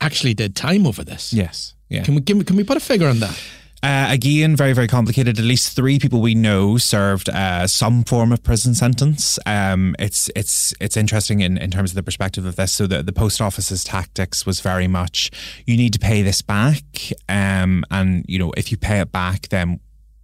actually 0.00 0.34
did 0.34 0.56
time 0.56 0.86
over 0.86 1.04
this. 1.04 1.32
Yes. 1.32 1.74
Yeah. 1.88 2.04
Can 2.04 2.14
we 2.14 2.20
can 2.22 2.38
we, 2.38 2.44
can 2.44 2.56
we 2.56 2.64
put 2.64 2.76
a 2.76 2.80
figure 2.80 3.08
on 3.08 3.20
that? 3.20 3.38
Uh, 3.82 4.06
again, 4.10 4.54
very, 4.54 4.72
very 4.72 4.86
complicated. 4.86 5.40
At 5.40 5.44
least 5.44 5.74
three 5.74 5.98
people 5.98 6.20
we 6.20 6.36
know 6.36 6.78
served 6.78 7.28
uh, 7.28 7.66
some 7.66 8.04
form 8.04 8.30
of 8.30 8.42
prison 8.44 8.76
sentence. 8.76 9.40
Um, 9.44 9.96
it's 9.98 10.30
it's 10.36 10.72
it's 10.80 10.96
interesting 10.96 11.40
in, 11.40 11.58
in 11.58 11.72
terms 11.72 11.90
of 11.90 11.96
the 11.96 12.02
perspective 12.04 12.46
of 12.46 12.54
this. 12.54 12.72
So 12.72 12.86
the, 12.86 13.02
the 13.02 13.12
post 13.12 13.40
office's 13.40 13.82
tactics 13.82 14.46
was 14.46 14.60
very 14.60 14.86
much 14.86 15.32
you 15.66 15.76
need 15.76 15.92
to 15.94 15.98
pay 15.98 16.22
this 16.22 16.42
back, 16.42 16.84
um, 17.28 17.84
and 17.90 18.24
you 18.28 18.38
know 18.38 18.52
if 18.56 18.70
you 18.70 18.76
pay 18.76 19.00
it 19.00 19.10
back, 19.10 19.48
then 19.48 19.80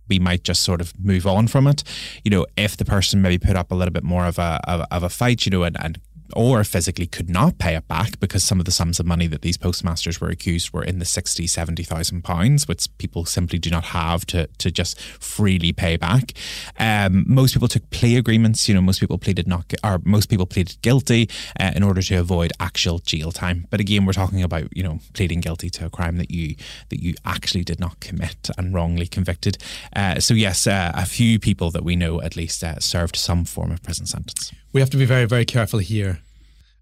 we 0.08 0.20
might 0.20 0.44
just 0.44 0.62
sort 0.62 0.80
of 0.80 0.92
move 0.98 1.26
on 1.26 1.48
from 1.48 1.66
it. 1.66 1.82
You 2.24 2.30
know, 2.30 2.46
if 2.56 2.76
the 2.76 2.84
person 2.84 3.22
maybe 3.22 3.38
put 3.38 3.56
up 3.56 3.72
a 3.72 3.74
little 3.74 3.92
bit 3.92 4.04
more 4.04 4.26
of 4.26 4.38
a 4.38 4.60
of, 4.64 4.86
of 4.90 5.02
a 5.02 5.08
fight, 5.08 5.46
you 5.46 5.50
know, 5.50 5.64
and, 5.64 5.76
and 5.82 6.00
or 6.34 6.64
physically 6.64 7.06
could 7.06 7.30
not 7.30 7.58
pay 7.58 7.74
it 7.74 7.88
back 7.88 8.18
because 8.20 8.44
some 8.44 8.58
of 8.58 8.66
the 8.66 8.72
sums 8.72 9.00
of 9.00 9.06
money 9.06 9.26
that 9.26 9.42
these 9.42 9.56
postmasters 9.56 10.20
were 10.20 10.28
accused 10.28 10.72
were 10.72 10.84
in 10.84 10.98
the 10.98 11.04
60, 11.04 11.46
70,000 11.46 12.22
pounds, 12.22 12.68
which 12.68 12.86
people 12.98 13.24
simply 13.24 13.58
do 13.58 13.70
not 13.70 13.86
have 13.86 14.26
to, 14.26 14.46
to 14.58 14.70
just 14.70 15.00
freely 15.00 15.72
pay 15.72 15.96
back. 15.96 16.32
Um, 16.78 17.24
most 17.26 17.54
people 17.54 17.68
took 17.68 17.88
plea 17.90 18.16
agreements, 18.16 18.68
you 18.68 18.74
know, 18.74 18.80
most 18.80 19.00
people 19.00 19.18
pleaded 19.18 19.46
not, 19.46 19.72
or 19.82 20.00
most 20.04 20.28
people 20.28 20.46
pleaded 20.46 20.80
guilty 20.82 21.28
uh, 21.58 21.72
in 21.74 21.82
order 21.82 22.02
to 22.02 22.16
avoid 22.16 22.52
actual 22.60 22.98
jail 22.98 23.32
time. 23.32 23.66
But 23.70 23.80
again, 23.80 24.04
we're 24.04 24.12
talking 24.12 24.42
about, 24.42 24.76
you 24.76 24.82
know, 24.82 25.00
pleading 25.14 25.40
guilty 25.40 25.70
to 25.70 25.86
a 25.86 25.90
crime 25.90 26.16
that 26.18 26.30
you, 26.30 26.56
that 26.90 27.00
you 27.00 27.14
actually 27.24 27.64
did 27.64 27.80
not 27.80 28.00
commit 28.00 28.50
and 28.56 28.74
wrongly 28.74 29.06
convicted. 29.06 29.58
Uh, 29.94 30.20
so 30.20 30.34
yes, 30.34 30.66
uh, 30.66 30.92
a 30.94 31.06
few 31.06 31.38
people 31.38 31.70
that 31.70 31.84
we 31.84 31.96
know 31.96 32.20
at 32.20 32.36
least 32.36 32.62
uh, 32.62 32.78
served 32.78 33.16
some 33.16 33.44
form 33.44 33.70
of 33.70 33.82
prison 33.82 34.06
sentence. 34.06 34.52
We 34.72 34.80
have 34.80 34.90
to 34.90 34.96
be 34.96 35.04
very, 35.04 35.24
very 35.24 35.44
careful 35.44 35.78
here 35.78 36.20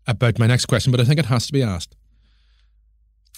about 0.07 0.38
my 0.38 0.47
next 0.47 0.66
question, 0.66 0.90
but 0.90 1.00
I 1.00 1.05
think 1.05 1.19
it 1.19 1.26
has 1.26 1.47
to 1.47 1.52
be 1.52 1.62
asked. 1.62 1.97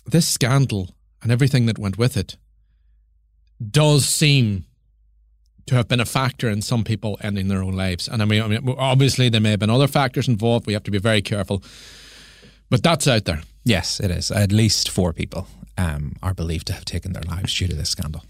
This 0.06 0.26
scandal 0.26 0.94
and 1.22 1.30
everything 1.30 1.66
that 1.66 1.78
went 1.78 1.98
with 1.98 2.16
it 2.16 2.36
does 3.70 4.06
seem 4.06 4.64
to 5.66 5.74
have 5.74 5.88
been 5.88 6.00
a 6.00 6.06
factor 6.06 6.48
in 6.48 6.62
some 6.62 6.82
people 6.82 7.18
ending 7.20 7.48
their 7.48 7.62
own 7.62 7.74
lives. 7.74 8.08
And 8.08 8.22
I 8.22 8.24
mean, 8.24 8.42
I 8.42 8.48
mean, 8.48 8.74
obviously 8.78 9.28
there 9.28 9.40
may 9.40 9.50
have 9.50 9.60
been 9.60 9.70
other 9.70 9.88
factors 9.88 10.28
involved. 10.28 10.66
We 10.66 10.72
have 10.72 10.84
to 10.84 10.90
be 10.90 10.98
very 10.98 11.20
careful, 11.20 11.62
but 12.70 12.82
that's 12.82 13.06
out 13.06 13.26
there. 13.26 13.42
Yes, 13.64 14.00
it 14.00 14.10
is. 14.10 14.30
At 14.30 14.50
least 14.50 14.88
four 14.88 15.12
people 15.12 15.46
um, 15.76 16.16
are 16.22 16.32
believed 16.32 16.68
to 16.68 16.72
have 16.72 16.86
taken 16.86 17.12
their 17.12 17.22
lives 17.22 17.56
due 17.56 17.68
to 17.68 17.76
this 17.76 17.90
scandal. 17.90 18.24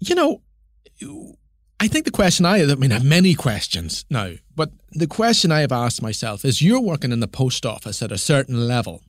You 0.00 0.14
know, 0.14 0.42
I 1.84 1.88
think 1.88 2.06
the 2.06 2.10
question 2.10 2.46
I, 2.46 2.62
I 2.62 2.74
mean, 2.76 2.92
I 2.92 2.94
have 2.94 3.04
many 3.04 3.34
questions 3.34 4.06
now, 4.08 4.30
but 4.56 4.70
the 4.92 5.06
question 5.06 5.52
I 5.52 5.60
have 5.60 5.70
asked 5.70 6.00
myself 6.00 6.42
is 6.42 6.62
you're 6.62 6.80
working 6.80 7.12
in 7.12 7.20
the 7.20 7.28
post 7.28 7.66
office 7.66 8.00
at 8.00 8.10
a 8.10 8.16
certain 8.16 8.66
level. 8.66 9.02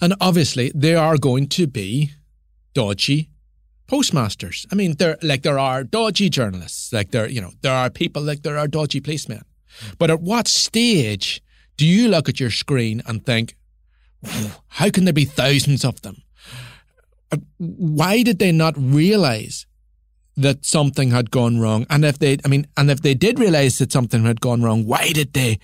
And 0.00 0.14
obviously, 0.22 0.72
there 0.74 0.96
are 0.96 1.18
going 1.18 1.48
to 1.48 1.66
be 1.66 2.12
dodgy 2.72 3.28
postmasters. 3.86 4.64
I 4.72 4.74
mean, 4.74 4.94
there 4.94 5.18
like 5.20 5.42
there 5.42 5.58
are 5.58 5.84
dodgy 5.84 6.30
journalists, 6.30 6.94
like 6.94 7.10
there, 7.10 7.28
you 7.28 7.42
know, 7.42 7.52
there 7.60 7.74
are 7.74 7.90
people 7.90 8.22
like 8.22 8.42
there 8.42 8.56
are 8.56 8.66
dodgy 8.66 9.00
policemen. 9.00 9.42
But 9.98 10.10
at 10.10 10.22
what 10.22 10.48
stage 10.48 11.42
do 11.76 11.86
you 11.86 12.08
look 12.08 12.26
at 12.26 12.40
your 12.40 12.50
screen 12.50 13.02
and 13.06 13.26
think, 13.26 13.54
how 14.68 14.88
can 14.88 15.04
there 15.04 15.12
be 15.12 15.26
thousands 15.26 15.84
of 15.84 16.00
them? 16.00 16.22
Uh, 17.30 17.36
why 17.58 18.22
did 18.22 18.38
they 18.38 18.50
not 18.50 18.74
realize 18.78 19.66
that 20.36 20.64
something 20.64 21.10
had 21.10 21.30
gone 21.30 21.60
wrong. 21.60 21.86
And 21.88 22.04
if 22.04 22.18
they, 22.18 22.38
I 22.44 22.48
mean, 22.48 22.66
and 22.76 22.90
if 22.90 23.02
they 23.02 23.14
did 23.14 23.38
realize 23.38 23.78
that 23.78 23.92
something 23.92 24.24
had 24.24 24.40
gone 24.40 24.62
wrong, 24.62 24.86
why 24.86 25.12
did 25.12 25.32
they 25.32 25.58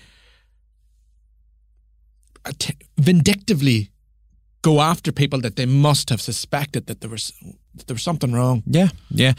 vindictively 2.98 3.90
go 4.62 4.80
after 4.80 5.12
people 5.12 5.40
that 5.40 5.56
they 5.56 5.66
must 5.66 6.10
have 6.10 6.20
suspected 6.20 6.86
that 6.86 7.00
there 7.00 7.10
was 7.10 7.32
there 7.86 7.94
was 7.94 8.02
something 8.02 8.32
wrong. 8.32 8.62
Yeah, 8.66 8.88
yeah. 9.10 9.32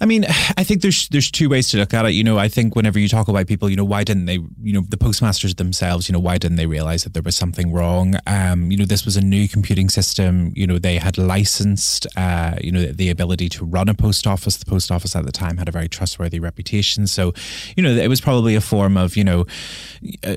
I 0.00 0.06
mean, 0.06 0.24
I 0.56 0.64
think 0.64 0.82
there's 0.82 1.08
there's 1.08 1.30
two 1.30 1.48
ways 1.48 1.70
to 1.70 1.78
look 1.78 1.94
at 1.94 2.04
it. 2.04 2.10
You 2.10 2.22
know, 2.22 2.38
I 2.38 2.48
think 2.48 2.76
whenever 2.76 2.98
you 2.98 3.08
talk 3.08 3.28
about 3.28 3.46
people, 3.46 3.68
you 3.68 3.76
know, 3.76 3.84
why 3.84 4.04
didn't 4.04 4.26
they, 4.26 4.38
you 4.62 4.72
know, 4.72 4.82
the 4.88 4.96
postmasters 4.96 5.54
themselves, 5.54 6.08
you 6.08 6.12
know, 6.12 6.18
why 6.18 6.38
didn't 6.38 6.56
they 6.56 6.66
realize 6.66 7.04
that 7.04 7.14
there 7.14 7.22
was 7.22 7.36
something 7.36 7.72
wrong? 7.72 8.14
Um, 8.26 8.70
you 8.70 8.76
know, 8.76 8.84
this 8.84 9.04
was 9.04 9.16
a 9.16 9.20
new 9.20 9.48
computing 9.48 9.88
system. 9.88 10.52
You 10.54 10.66
know, 10.66 10.78
they 10.78 10.98
had 10.98 11.18
licensed, 11.18 12.06
uh, 12.16 12.56
you 12.60 12.70
know, 12.70 12.82
the, 12.82 12.92
the 12.92 13.10
ability 13.10 13.48
to 13.50 13.64
run 13.64 13.88
a 13.88 13.94
post 13.94 14.26
office. 14.26 14.56
The 14.56 14.66
post 14.66 14.90
office 14.92 15.16
at 15.16 15.24
the 15.24 15.32
time 15.32 15.56
had 15.56 15.68
a 15.68 15.72
very 15.72 15.88
trustworthy 15.88 16.38
reputation. 16.38 17.06
So, 17.06 17.32
you 17.76 17.82
know, 17.82 17.90
it 17.90 18.08
was 18.08 18.20
probably 18.20 18.54
a 18.54 18.60
form 18.60 18.96
of, 18.96 19.16
you 19.16 19.24
know, 19.24 19.46
uh, 20.24 20.36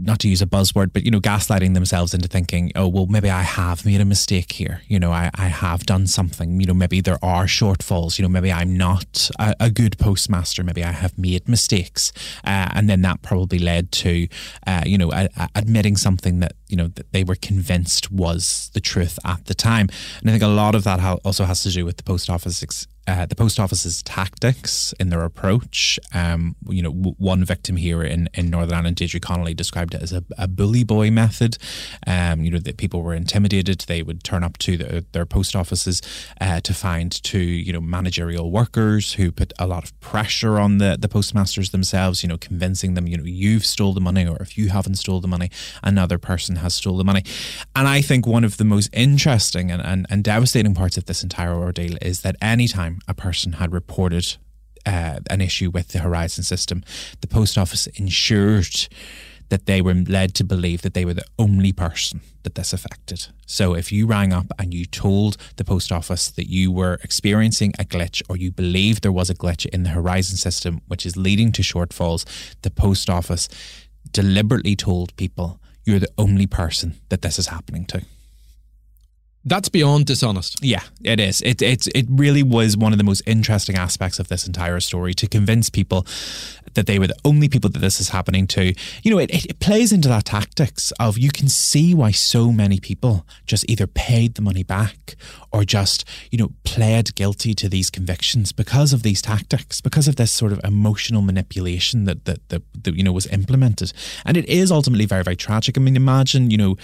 not 0.00 0.18
to 0.20 0.28
use 0.28 0.40
a 0.40 0.46
buzzword, 0.46 0.92
but 0.92 1.04
you 1.04 1.10
know, 1.10 1.20
gaslighting 1.20 1.74
themselves 1.74 2.14
into 2.14 2.28
thinking, 2.28 2.72
oh, 2.74 2.88
well, 2.88 3.06
maybe 3.06 3.28
I 3.28 3.42
have 3.42 3.84
made 3.84 4.00
a 4.00 4.04
mistake 4.04 4.52
here. 4.52 4.82
You 4.88 4.98
know, 4.98 5.12
I 5.12 5.30
I 5.34 5.46
have 5.46 5.84
done 5.84 6.06
something. 6.06 6.60
You 6.60 6.66
know, 6.66 6.69
maybe 6.74 7.00
there 7.00 7.18
are 7.22 7.44
shortfalls. 7.46 8.18
You 8.18 8.24
know, 8.24 8.28
maybe 8.28 8.52
I'm 8.52 8.76
not 8.76 9.30
a, 9.38 9.54
a 9.60 9.70
good 9.70 9.98
postmaster. 9.98 10.62
Maybe 10.62 10.84
I 10.84 10.92
have 10.92 11.16
made 11.18 11.48
mistakes, 11.48 12.12
uh, 12.44 12.70
and 12.74 12.88
then 12.88 13.02
that 13.02 13.22
probably 13.22 13.58
led 13.58 13.92
to, 13.92 14.28
uh, 14.66 14.82
you 14.86 14.98
know, 14.98 15.12
a, 15.12 15.28
a 15.36 15.48
admitting 15.54 15.96
something 15.96 16.40
that 16.40 16.52
you 16.68 16.76
know 16.76 16.88
that 16.88 17.12
they 17.12 17.24
were 17.24 17.36
convinced 17.36 18.10
was 18.10 18.70
the 18.74 18.80
truth 18.80 19.18
at 19.24 19.46
the 19.46 19.54
time. 19.54 19.88
And 20.20 20.30
I 20.30 20.32
think 20.32 20.42
a 20.42 20.48
lot 20.48 20.74
of 20.74 20.84
that 20.84 21.00
also 21.24 21.44
has 21.44 21.62
to 21.62 21.70
do 21.70 21.84
with 21.84 21.96
the 21.96 22.02
post 22.02 22.30
office 22.30 22.62
ex- 22.62 22.86
uh, 23.06 23.26
the 23.26 23.34
post 23.34 23.58
office's 23.58 24.02
tactics 24.02 24.92
in 25.00 25.08
their 25.10 25.24
approach. 25.24 25.98
Um, 26.14 26.56
you 26.68 26.82
know, 26.82 26.92
w- 26.92 27.16
one 27.18 27.44
victim 27.44 27.76
here 27.76 28.02
in, 28.02 28.28
in 28.34 28.50
Northern 28.50 28.74
Ireland, 28.74 28.96
Deirdre 28.96 29.20
Connolly, 29.20 29.54
described 29.54 29.94
it 29.94 30.02
as 30.02 30.12
a, 30.12 30.24
a 30.38 30.46
bully 30.46 30.84
boy 30.84 31.10
method. 31.10 31.58
Um, 32.06 32.42
you 32.42 32.50
know, 32.50 32.58
that 32.58 32.76
people 32.76 33.02
were 33.02 33.14
intimidated. 33.14 33.80
They 33.80 34.02
would 34.02 34.22
turn 34.22 34.44
up 34.44 34.58
to 34.58 34.76
the, 34.76 35.04
their 35.12 35.26
post 35.26 35.56
offices 35.56 36.02
uh, 36.40 36.60
to 36.60 36.74
find 36.74 37.10
two, 37.10 37.38
you 37.38 37.72
know, 37.72 37.80
managerial 37.80 38.50
workers 38.50 39.14
who 39.14 39.32
put 39.32 39.52
a 39.58 39.66
lot 39.66 39.84
of 39.84 39.98
pressure 40.00 40.58
on 40.58 40.78
the, 40.78 40.96
the 40.98 41.08
postmasters 41.08 41.70
themselves, 41.70 42.22
you 42.22 42.28
know, 42.28 42.38
convincing 42.38 42.94
them, 42.94 43.06
you 43.06 43.16
know, 43.16 43.24
you've 43.24 43.66
stole 43.66 43.92
the 43.92 44.00
money 44.00 44.26
or 44.26 44.36
if 44.40 44.56
you 44.56 44.68
haven't 44.68 44.96
stole 44.96 45.20
the 45.20 45.28
money, 45.28 45.50
another 45.82 46.18
person 46.18 46.56
has 46.56 46.74
stole 46.74 46.96
the 46.96 47.04
money. 47.04 47.24
And 47.74 47.88
I 47.88 48.02
think 48.02 48.26
one 48.26 48.44
of 48.44 48.56
the 48.56 48.64
most 48.64 48.90
interesting 48.92 49.70
and, 49.70 49.82
and, 49.82 50.06
and 50.10 50.22
devastating 50.22 50.74
parts 50.74 50.96
of 50.96 51.06
this 51.06 51.22
entire 51.22 51.54
ordeal 51.54 51.96
is 52.02 52.22
that 52.22 52.36
anytime 52.40 52.89
a 53.08 53.14
person 53.14 53.54
had 53.54 53.72
reported 53.72 54.36
uh, 54.86 55.20
an 55.28 55.40
issue 55.40 55.70
with 55.70 55.88
the 55.88 55.98
Horizon 56.00 56.44
system, 56.44 56.82
the 57.20 57.26
post 57.26 57.58
office 57.58 57.86
ensured 57.88 58.88
that 59.50 59.66
they 59.66 59.82
were 59.82 59.94
led 59.94 60.34
to 60.34 60.44
believe 60.44 60.82
that 60.82 60.94
they 60.94 61.04
were 61.04 61.14
the 61.14 61.24
only 61.38 61.72
person 61.72 62.20
that 62.44 62.54
this 62.54 62.72
affected. 62.72 63.26
So 63.46 63.74
if 63.74 63.92
you 63.92 64.06
rang 64.06 64.32
up 64.32 64.46
and 64.58 64.72
you 64.72 64.86
told 64.86 65.36
the 65.56 65.64
post 65.64 65.92
office 65.92 66.30
that 66.30 66.48
you 66.48 66.72
were 66.72 66.98
experiencing 67.02 67.72
a 67.78 67.84
glitch 67.84 68.22
or 68.28 68.36
you 68.36 68.52
believed 68.52 69.02
there 69.02 69.12
was 69.12 69.28
a 69.28 69.34
glitch 69.34 69.66
in 69.66 69.82
the 69.82 69.90
Horizon 69.90 70.36
system, 70.36 70.80
which 70.86 71.04
is 71.04 71.16
leading 71.16 71.52
to 71.52 71.62
shortfalls, 71.62 72.24
the 72.62 72.70
post 72.70 73.10
office 73.10 73.48
deliberately 74.12 74.76
told 74.76 75.14
people 75.16 75.60
you're 75.84 75.98
the 75.98 76.12
only 76.16 76.46
person 76.46 76.94
that 77.08 77.22
this 77.22 77.38
is 77.38 77.48
happening 77.48 77.84
to. 77.86 78.02
That's 79.44 79.70
beyond 79.70 80.04
dishonest. 80.06 80.62
Yeah, 80.62 80.82
it 81.02 81.18
is. 81.18 81.40
It 81.40 81.62
it 81.62 81.86
it 81.94 82.06
really 82.10 82.42
was 82.42 82.76
one 82.76 82.92
of 82.92 82.98
the 82.98 83.04
most 83.04 83.22
interesting 83.26 83.76
aspects 83.76 84.18
of 84.18 84.28
this 84.28 84.46
entire 84.46 84.80
story 84.80 85.14
to 85.14 85.26
convince 85.26 85.70
people 85.70 86.06
that 86.74 86.86
they 86.86 86.98
were 86.98 87.06
the 87.06 87.16
only 87.24 87.48
people 87.48 87.70
that 87.70 87.78
this 87.78 88.00
is 88.00 88.10
happening 88.10 88.46
to. 88.46 88.74
You 89.02 89.10
know, 89.10 89.18
it, 89.18 89.30
it, 89.44 89.58
plays 89.60 89.92
into 89.92 90.08
that 90.08 90.24
tactics 90.24 90.92
of 90.92 91.18
you 91.18 91.30
can 91.30 91.48
see 91.48 91.94
why 91.94 92.12
so 92.12 92.52
many 92.52 92.78
people 92.78 93.26
just 93.46 93.68
either 93.68 93.86
paid 93.86 94.34
the 94.34 94.42
money 94.42 94.62
back 94.62 95.16
or 95.52 95.64
just, 95.64 96.04
you 96.30 96.38
know, 96.38 96.52
pled 96.64 97.14
guilty 97.14 97.54
to 97.54 97.68
these 97.68 97.90
convictions 97.90 98.52
because 98.52 98.92
of 98.92 99.02
these 99.02 99.20
tactics, 99.20 99.80
because 99.80 100.06
of 100.08 100.16
this 100.16 100.32
sort 100.32 100.52
of 100.52 100.60
emotional 100.64 101.22
manipulation 101.22 102.04
that 102.04 102.24
that, 102.24 102.48
that, 102.50 102.62
that 102.84 102.94
you 102.94 103.02
know 103.02 103.12
was 103.12 103.26
implemented. 103.26 103.92
And 104.24 104.36
it 104.36 104.46
is 104.46 104.70
ultimately 104.70 105.06
very, 105.06 105.24
very 105.24 105.36
tragic. 105.36 105.76
I 105.76 105.80
mean, 105.80 105.96
imagine, 105.96 106.50
you 106.50 106.56
know, 106.56 106.76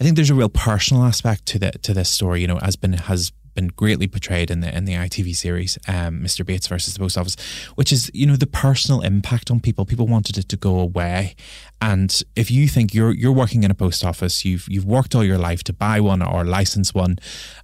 I 0.00 0.04
think 0.04 0.16
there's 0.16 0.30
a 0.30 0.34
real 0.34 0.48
personal 0.48 1.04
aspect 1.04 1.46
to 1.46 1.58
the 1.58 1.72
to 1.72 1.92
this 2.04 2.10
story, 2.10 2.42
you 2.42 2.46
know, 2.46 2.58
has 2.58 2.76
been 2.76 2.92
has 2.92 3.32
been 3.54 3.68
greatly 3.68 4.06
portrayed 4.06 4.50
in 4.50 4.60
the 4.60 4.76
in 4.76 4.84
the 4.84 4.92
ITV 4.92 5.34
series, 5.34 5.78
um, 5.88 6.20
Mr. 6.20 6.44
Bates 6.44 6.66
versus 6.66 6.92
the 6.92 7.00
Post 7.00 7.16
Office, 7.16 7.36
which 7.76 7.92
is 7.92 8.10
you 8.12 8.26
know 8.26 8.36
the 8.36 8.46
personal 8.46 9.00
impact 9.00 9.50
on 9.50 9.58
people. 9.58 9.86
People 9.86 10.06
wanted 10.06 10.36
it 10.36 10.50
to 10.50 10.56
go 10.58 10.78
away, 10.78 11.34
and 11.80 12.22
if 12.36 12.50
you 12.50 12.68
think 12.68 12.92
you're 12.92 13.14
you're 13.14 13.32
working 13.32 13.62
in 13.62 13.70
a 13.70 13.74
post 13.74 14.04
office, 14.04 14.44
you've 14.44 14.66
you've 14.68 14.84
worked 14.84 15.14
all 15.14 15.24
your 15.24 15.38
life 15.38 15.62
to 15.64 15.72
buy 15.72 15.98
one 15.98 16.20
or 16.20 16.44
license 16.44 16.92
one, 16.92 17.16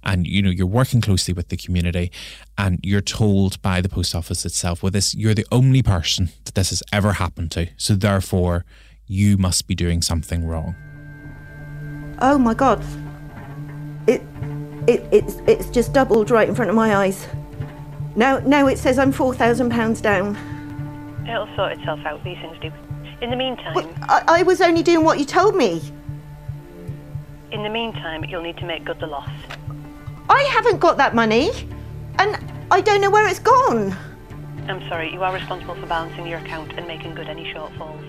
and 0.03 0.25
you 0.25 0.41
know 0.41 0.49
you're 0.49 0.65
working 0.65 1.01
closely 1.01 1.35
with 1.35 1.49
the 1.49 1.57
community, 1.57 2.11
and 2.57 2.79
you're 2.81 3.07
told 3.19 3.61
by 3.61 3.79
the 3.79 3.89
post 3.89 4.15
office 4.15 4.43
itself, 4.43 4.81
well, 4.81 4.91
this 4.91 5.13
you're 5.13 5.35
the 5.35 5.45
only 5.51 5.83
person 5.83 6.29
that 6.45 6.55
this 6.55 6.71
has 6.71 6.81
ever 6.91 7.13
happened 7.13 7.51
to, 7.51 7.67
so 7.77 7.93
therefore 7.93 8.65
you 9.05 9.37
must 9.37 9.67
be 9.67 9.75
doing 9.75 10.01
something 10.01 10.47
wrong. 10.47 10.75
Oh 12.23 12.39
my 12.39 12.55
God! 12.55 12.81
It 14.07 14.21
it, 14.87 15.05
it's, 15.11 15.35
it's 15.47 15.69
just 15.69 15.93
doubled 15.93 16.31
right 16.31 16.47
in 16.47 16.55
front 16.55 16.69
of 16.69 16.75
my 16.75 16.95
eyes. 16.95 17.27
Now, 18.15 18.39
now 18.39 18.67
it 18.67 18.77
says 18.77 18.97
I'm 18.99 19.13
£4,000 19.13 20.01
down. 20.01 20.35
It'll 21.27 21.53
sort 21.55 21.73
itself 21.73 21.99
out, 22.05 22.23
these 22.23 22.37
things 22.39 22.57
do. 22.59 22.71
In 23.21 23.29
the 23.29 23.35
meantime. 23.35 23.75
Well, 23.75 23.93
I, 24.03 24.23
I 24.27 24.43
was 24.43 24.59
only 24.59 24.83
doing 24.83 25.05
what 25.05 25.19
you 25.19 25.25
told 25.25 25.55
me. 25.55 25.81
In 27.51 27.63
the 27.63 27.69
meantime, 27.69 28.23
you'll 28.25 28.41
need 28.41 28.57
to 28.57 28.65
make 28.65 28.85
good 28.85 28.99
the 28.99 29.07
loss. 29.07 29.29
I 30.29 30.41
haven't 30.51 30.79
got 30.79 30.97
that 30.97 31.13
money, 31.13 31.51
and 32.17 32.37
I 32.71 32.81
don't 32.81 33.01
know 33.01 33.09
where 33.09 33.27
it's 33.27 33.39
gone. 33.39 33.95
I'm 34.67 34.87
sorry, 34.89 35.13
you 35.13 35.21
are 35.23 35.33
responsible 35.33 35.75
for 35.75 35.85
balancing 35.85 36.25
your 36.25 36.39
account 36.39 36.73
and 36.73 36.87
making 36.87 37.13
good 37.13 37.27
any 37.27 37.53
shortfalls. 37.53 38.03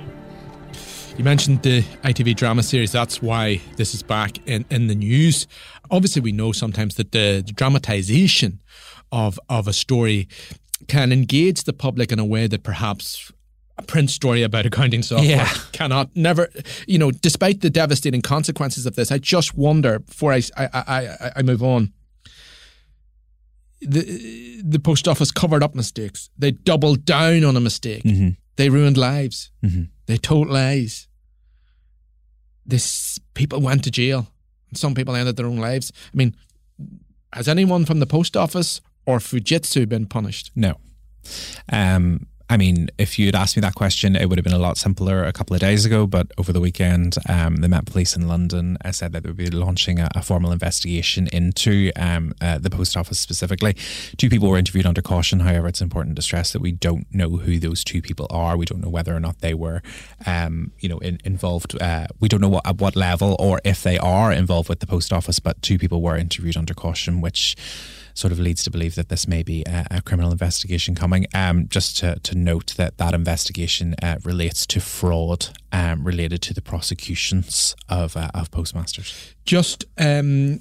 You 1.18 1.24
mentioned 1.24 1.62
the 1.62 1.82
ITV 2.02 2.36
drama 2.36 2.62
series. 2.62 2.90
That's 2.90 3.20
why 3.20 3.60
this 3.76 3.94
is 3.94 4.02
back 4.02 4.38
in, 4.48 4.64
in 4.70 4.86
the 4.86 4.94
news. 4.94 5.46
Obviously, 5.90 6.22
we 6.22 6.32
know 6.32 6.52
sometimes 6.52 6.94
that 6.94 7.12
the, 7.12 7.42
the 7.44 7.52
dramatization 7.52 8.62
of, 9.12 9.38
of 9.50 9.68
a 9.68 9.74
story 9.74 10.26
can 10.88 11.12
engage 11.12 11.64
the 11.64 11.74
public 11.74 12.12
in 12.12 12.18
a 12.18 12.24
way 12.24 12.46
that 12.46 12.62
perhaps 12.62 13.30
a 13.76 13.82
print 13.82 14.10
story 14.10 14.42
about 14.42 14.66
accounting 14.66 15.02
software 15.02 15.28
yeah. 15.28 15.52
cannot 15.72 16.14
never 16.14 16.48
you 16.86 16.98
know 16.98 17.10
despite 17.10 17.62
the 17.62 17.70
devastating 17.70 18.20
consequences 18.20 18.84
of 18.84 18.96
this 18.96 19.10
i 19.10 19.16
just 19.16 19.56
wonder 19.56 20.00
before 20.00 20.30
i 20.30 20.42
i 20.58 20.68
i, 20.74 21.32
I 21.36 21.42
move 21.42 21.62
on 21.62 21.92
the 23.80 24.60
the 24.62 24.78
post 24.78 25.08
office 25.08 25.30
covered 25.30 25.62
up 25.62 25.74
mistakes 25.74 26.28
they 26.36 26.50
doubled 26.50 27.06
down 27.06 27.44
on 27.44 27.56
a 27.56 27.60
mistake 27.60 28.02
mm-hmm. 28.02 28.30
They 28.56 28.68
ruined 28.70 28.96
lives. 28.96 29.50
Mm-hmm. 29.64 29.84
they 30.06 30.16
told 30.16 30.48
lies. 30.48 31.08
This 32.66 33.18
people 33.34 33.60
went 33.60 33.84
to 33.84 33.90
jail. 33.90 34.28
Some 34.74 34.94
people 34.94 35.14
ended 35.14 35.36
their 35.36 35.46
own 35.46 35.58
lives. 35.58 35.92
I 36.12 36.16
mean 36.16 36.34
has 37.32 37.48
anyone 37.48 37.84
from 37.86 37.98
the 37.98 38.06
post 38.06 38.36
office 38.36 38.80
or 39.06 39.18
fujitsu 39.18 39.88
been 39.88 40.06
punished? 40.06 40.50
No. 40.54 40.78
Um 41.72 42.26
I 42.48 42.56
mean, 42.56 42.88
if 42.98 43.18
you'd 43.18 43.34
asked 43.34 43.56
me 43.56 43.60
that 43.60 43.74
question, 43.74 44.16
it 44.16 44.28
would 44.28 44.38
have 44.38 44.44
been 44.44 44.52
a 44.52 44.58
lot 44.58 44.76
simpler 44.76 45.24
a 45.24 45.32
couple 45.32 45.54
of 45.54 45.60
days 45.60 45.84
ago. 45.84 46.06
But 46.06 46.30
over 46.38 46.52
the 46.52 46.60
weekend, 46.60 47.16
um, 47.28 47.56
the 47.56 47.68
Met 47.68 47.86
Police 47.86 48.16
in 48.16 48.28
London 48.28 48.76
uh, 48.84 48.92
said 48.92 49.12
that 49.12 49.22
they 49.22 49.28
would 49.28 49.36
be 49.36 49.50
launching 49.50 49.98
a, 49.98 50.08
a 50.14 50.22
formal 50.22 50.52
investigation 50.52 51.28
into 51.32 51.92
um, 51.96 52.34
uh, 52.40 52.58
the 52.58 52.70
post 52.70 52.96
office 52.96 53.18
specifically. 53.18 53.74
Two 54.16 54.28
people 54.28 54.48
were 54.48 54.58
interviewed 54.58 54.86
under 54.86 55.02
caution. 55.02 55.40
However, 55.40 55.68
it's 55.68 55.80
important 55.80 56.16
to 56.16 56.22
stress 56.22 56.52
that 56.52 56.60
we 56.60 56.72
don't 56.72 57.06
know 57.12 57.30
who 57.30 57.58
those 57.58 57.84
two 57.84 58.02
people 58.02 58.26
are. 58.30 58.56
We 58.56 58.66
don't 58.66 58.80
know 58.80 58.90
whether 58.90 59.14
or 59.14 59.20
not 59.20 59.40
they 59.40 59.54
were, 59.54 59.82
um, 60.26 60.72
you 60.80 60.88
know, 60.88 60.98
in, 60.98 61.18
involved. 61.24 61.80
Uh, 61.80 62.06
we 62.20 62.28
don't 62.28 62.40
know 62.40 62.48
what 62.48 62.66
at 62.66 62.78
what 62.78 62.96
level 62.96 63.36
or 63.38 63.60
if 63.64 63.82
they 63.82 63.98
are 63.98 64.32
involved 64.32 64.68
with 64.68 64.80
the 64.80 64.86
post 64.86 65.12
office. 65.12 65.38
But 65.40 65.60
two 65.62 65.78
people 65.78 66.02
were 66.02 66.16
interviewed 66.16 66.56
under 66.56 66.74
caution, 66.74 67.20
which 67.20 67.56
sort 68.14 68.32
of 68.32 68.38
leads 68.38 68.62
to 68.64 68.70
believe 68.70 68.94
that 68.94 69.08
this 69.08 69.26
may 69.26 69.42
be 69.42 69.62
a, 69.66 69.86
a 69.90 70.02
criminal 70.02 70.32
investigation 70.32 70.94
coming. 70.94 71.26
Um, 71.34 71.68
just 71.68 71.96
to, 71.98 72.18
to 72.20 72.36
note 72.36 72.74
that 72.76 72.98
that 72.98 73.14
investigation 73.14 73.94
uh, 74.02 74.16
relates 74.24 74.66
to 74.66 74.80
fraud 74.80 75.48
um, 75.72 76.04
related 76.04 76.42
to 76.42 76.54
the 76.54 76.62
prosecutions 76.62 77.74
of 77.88 78.16
uh, 78.16 78.28
of 78.34 78.50
postmasters. 78.50 79.34
Just 79.44 79.84
um, 79.98 80.60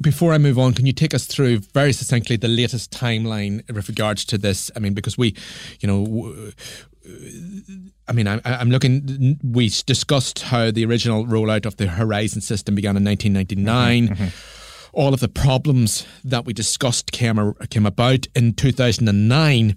before 0.00 0.32
I 0.32 0.38
move 0.38 0.58
on, 0.58 0.74
can 0.74 0.86
you 0.86 0.92
take 0.92 1.14
us 1.14 1.26
through 1.26 1.58
very 1.72 1.92
succinctly 1.92 2.36
the 2.36 2.48
latest 2.48 2.90
timeline 2.92 3.66
with 3.72 3.88
regards 3.88 4.24
to 4.26 4.38
this? 4.38 4.70
I 4.76 4.80
mean, 4.80 4.94
because 4.94 5.16
we, 5.16 5.34
you 5.80 5.88
know. 5.88 6.52
I 8.08 8.12
mean, 8.12 8.26
I, 8.26 8.40
I'm 8.44 8.68
looking. 8.68 9.38
We 9.44 9.68
discussed 9.86 10.40
how 10.40 10.72
the 10.72 10.84
original 10.84 11.24
rollout 11.24 11.64
of 11.64 11.76
the 11.76 11.86
Horizon 11.86 12.40
system 12.40 12.74
began 12.74 12.96
in 12.96 13.04
1999. 13.04 14.08
Mm-hmm, 14.08 14.24
mm-hmm 14.24 14.55
all 14.96 15.12
of 15.12 15.20
the 15.20 15.28
problems 15.28 16.06
that 16.24 16.46
we 16.46 16.52
discussed 16.54 17.12
came, 17.12 17.54
came 17.68 17.86
about 17.86 18.26
in 18.34 18.54
2009. 18.54 19.76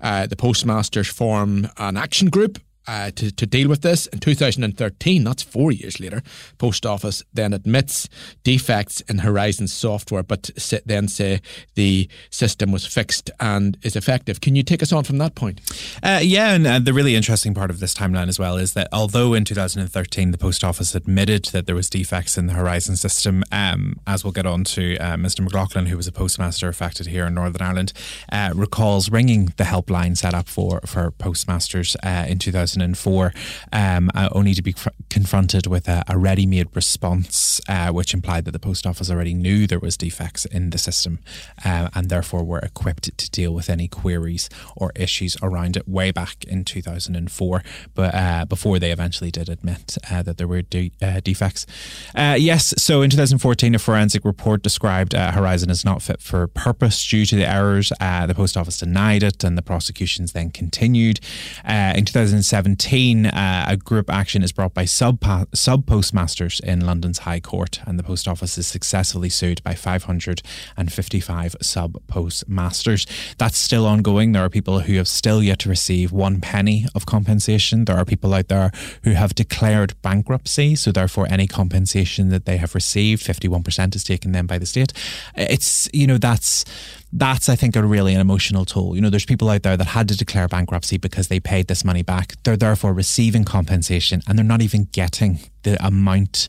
Uh, 0.00 0.26
the 0.26 0.36
postmasters 0.36 1.08
form 1.08 1.66
an 1.78 1.96
action 1.96 2.28
group 2.28 2.58
uh, 2.88 3.10
to, 3.12 3.30
to 3.30 3.46
deal 3.46 3.68
with 3.68 3.82
this. 3.82 4.06
In 4.06 4.18
2013, 4.18 5.22
that's 5.22 5.42
four 5.42 5.70
years 5.70 6.00
later, 6.00 6.22
Post 6.56 6.86
Office 6.86 7.22
then 7.32 7.52
admits 7.52 8.08
defects 8.42 9.02
in 9.02 9.18
Horizon 9.18 9.68
software, 9.68 10.22
but 10.22 10.50
then 10.86 11.06
say 11.06 11.40
the 11.74 12.08
system 12.30 12.72
was 12.72 12.86
fixed 12.86 13.30
and 13.38 13.76
is 13.82 13.94
effective. 13.94 14.40
Can 14.40 14.56
you 14.56 14.62
take 14.62 14.82
us 14.82 14.90
on 14.90 15.04
from 15.04 15.18
that 15.18 15.34
point? 15.34 15.60
Uh, 16.02 16.20
yeah, 16.22 16.54
and 16.54 16.86
the 16.86 16.94
really 16.94 17.14
interesting 17.14 17.52
part 17.52 17.70
of 17.70 17.78
this 17.78 17.92
timeline 17.94 18.28
as 18.28 18.38
well 18.38 18.56
is 18.56 18.72
that 18.72 18.88
although 18.90 19.34
in 19.34 19.44
2013 19.44 20.30
the 20.30 20.38
Post 20.38 20.64
Office 20.64 20.94
admitted 20.94 21.44
that 21.46 21.66
there 21.66 21.74
was 21.74 21.90
defects 21.90 22.38
in 22.38 22.46
the 22.46 22.54
Horizon 22.54 22.96
system, 22.96 23.44
um, 23.52 24.00
as 24.06 24.24
we'll 24.24 24.32
get 24.32 24.46
on 24.46 24.64
to, 24.64 24.96
uh, 24.96 25.16
Mr. 25.16 25.40
McLaughlin, 25.40 25.86
who 25.86 25.96
was 25.96 26.06
a 26.06 26.12
postmaster 26.12 26.68
affected 26.68 27.08
here 27.08 27.26
in 27.26 27.34
Northern 27.34 27.60
Ireland, 27.60 27.92
uh, 28.32 28.52
recalls 28.54 29.10
ringing 29.10 29.52
the 29.58 29.64
helpline 29.64 30.16
set 30.16 30.32
up 30.32 30.48
for 30.48 30.80
for 30.86 31.10
postmasters 31.10 31.94
uh, 32.02 32.24
in 32.26 32.38
2000. 32.38 32.77
2004, 32.78 33.32
um, 33.72 34.10
uh, 34.14 34.28
only 34.32 34.54
to 34.54 34.62
be 34.62 34.72
fr- 34.72 34.88
confronted 35.10 35.66
with 35.66 35.88
a, 35.88 36.04
a 36.08 36.18
ready 36.18 36.46
made 36.46 36.68
response, 36.74 37.60
uh, 37.68 37.90
which 37.90 38.14
implied 38.14 38.44
that 38.44 38.52
the 38.52 38.58
post 38.58 38.86
office 38.86 39.10
already 39.10 39.34
knew 39.34 39.66
there 39.66 39.78
was 39.78 39.96
defects 39.96 40.44
in 40.46 40.70
the 40.70 40.78
system 40.78 41.18
uh, 41.64 41.88
and 41.94 42.08
therefore 42.08 42.44
were 42.44 42.58
equipped 42.60 43.16
to 43.16 43.30
deal 43.30 43.52
with 43.52 43.68
any 43.68 43.88
queries 43.88 44.48
or 44.76 44.92
issues 44.94 45.36
around 45.42 45.76
it 45.76 45.88
way 45.88 46.10
back 46.10 46.44
in 46.44 46.64
2004, 46.64 47.62
but 47.94 48.14
uh, 48.14 48.44
before 48.44 48.78
they 48.78 48.92
eventually 48.92 49.30
did 49.30 49.48
admit 49.48 49.96
uh, 50.10 50.22
that 50.22 50.38
there 50.38 50.48
were 50.48 50.62
de- 50.62 50.92
defects. 51.22 51.66
yes, 52.14 52.74
so 52.78 53.02
in 53.02 53.10
2014, 53.10 53.74
a 53.74 53.78
forensic 53.78 54.24
report 54.24 54.62
described 54.62 55.12
Horizon 55.12 55.70
as 55.70 55.84
not 55.84 56.02
fit 56.02 56.20
for 56.20 56.46
purpose 56.46 57.06
due 57.06 57.26
to 57.26 57.36
the 57.36 57.48
errors. 57.48 57.90
the 58.00 58.34
post 58.34 58.56
office 58.56 58.78
denied 58.78 59.22
it, 59.22 59.42
and 59.44 59.56
the 59.56 59.62
prosecutions 59.62 60.32
then 60.32 60.50
continued. 60.50 61.20
in 61.66 62.04
2007, 62.04 62.67
2017, 62.76 63.26
uh, 63.26 63.66
a 63.68 63.76
group 63.76 64.10
action 64.10 64.42
is 64.42 64.52
brought 64.52 64.74
by 64.74 64.84
sub 64.84 65.20
postmasters 65.20 66.60
in 66.60 66.84
London's 66.84 67.20
High 67.20 67.40
Court, 67.40 67.80
and 67.86 67.98
the 67.98 68.02
Post 68.02 68.28
Office 68.28 68.58
is 68.58 68.66
successfully 68.66 69.28
sued 69.28 69.62
by 69.62 69.74
555 69.74 71.56
sub 71.62 72.06
postmasters. 72.06 73.06
That's 73.38 73.58
still 73.58 73.86
ongoing. 73.86 74.32
There 74.32 74.44
are 74.44 74.50
people 74.50 74.80
who 74.80 74.94
have 74.94 75.08
still 75.08 75.42
yet 75.42 75.60
to 75.60 75.68
receive 75.68 76.12
one 76.12 76.40
penny 76.40 76.86
of 76.94 77.06
compensation. 77.06 77.84
There 77.84 77.96
are 77.96 78.04
people 78.04 78.34
out 78.34 78.48
there 78.48 78.72
who 79.04 79.12
have 79.12 79.34
declared 79.34 80.00
bankruptcy, 80.02 80.74
so 80.74 80.92
therefore 80.92 81.26
any 81.30 81.46
compensation 81.46 82.28
that 82.30 82.44
they 82.44 82.56
have 82.56 82.74
received, 82.74 83.24
51% 83.24 83.94
is 83.94 84.04
taken 84.04 84.32
then 84.32 84.46
by 84.46 84.58
the 84.58 84.66
state. 84.66 84.92
It's 85.36 85.88
you 85.92 86.06
know 86.06 86.18
that's 86.18 86.64
that's 87.12 87.48
I 87.48 87.56
think 87.56 87.76
a 87.76 87.82
really 87.82 88.14
an 88.14 88.20
emotional 88.20 88.64
toll. 88.64 88.94
You 88.94 89.00
know, 89.00 89.10
there's 89.10 89.24
people 89.24 89.48
out 89.48 89.62
there 89.62 89.76
that 89.76 89.86
had 89.86 90.08
to 90.08 90.16
declare 90.16 90.48
bankruptcy 90.48 90.98
because 90.98 91.28
they 91.28 91.40
paid 91.40 91.68
this 91.68 91.84
money 91.84 92.02
back. 92.02 92.34
They're 92.44 92.56
therefore 92.56 92.92
receiving 92.92 93.44
compensation 93.44 94.22
and 94.26 94.38
they're 94.38 94.44
not 94.44 94.62
even 94.62 94.84
getting 94.92 95.38
the 95.62 95.84
amount 95.84 96.48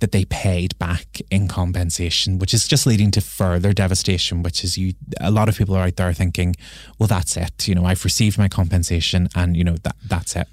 that 0.00 0.12
they 0.12 0.24
paid 0.24 0.76
back 0.78 1.20
in 1.30 1.46
compensation, 1.46 2.38
which 2.38 2.54
is 2.54 2.66
just 2.66 2.86
leading 2.86 3.10
to 3.12 3.20
further 3.20 3.72
devastation. 3.72 4.42
Which 4.42 4.64
is 4.64 4.76
you, 4.76 4.94
a 5.20 5.30
lot 5.30 5.48
of 5.48 5.56
people 5.56 5.76
are 5.76 5.84
out 5.84 5.96
there 5.96 6.12
thinking, 6.12 6.56
"Well, 6.98 7.06
that's 7.06 7.36
it. 7.36 7.68
You 7.68 7.74
know, 7.74 7.84
I've 7.84 8.04
received 8.04 8.38
my 8.38 8.48
compensation, 8.48 9.28
and 9.34 9.56
you 9.56 9.64
know 9.64 9.76
that 9.82 9.96
that's 10.06 10.36
it." 10.36 10.48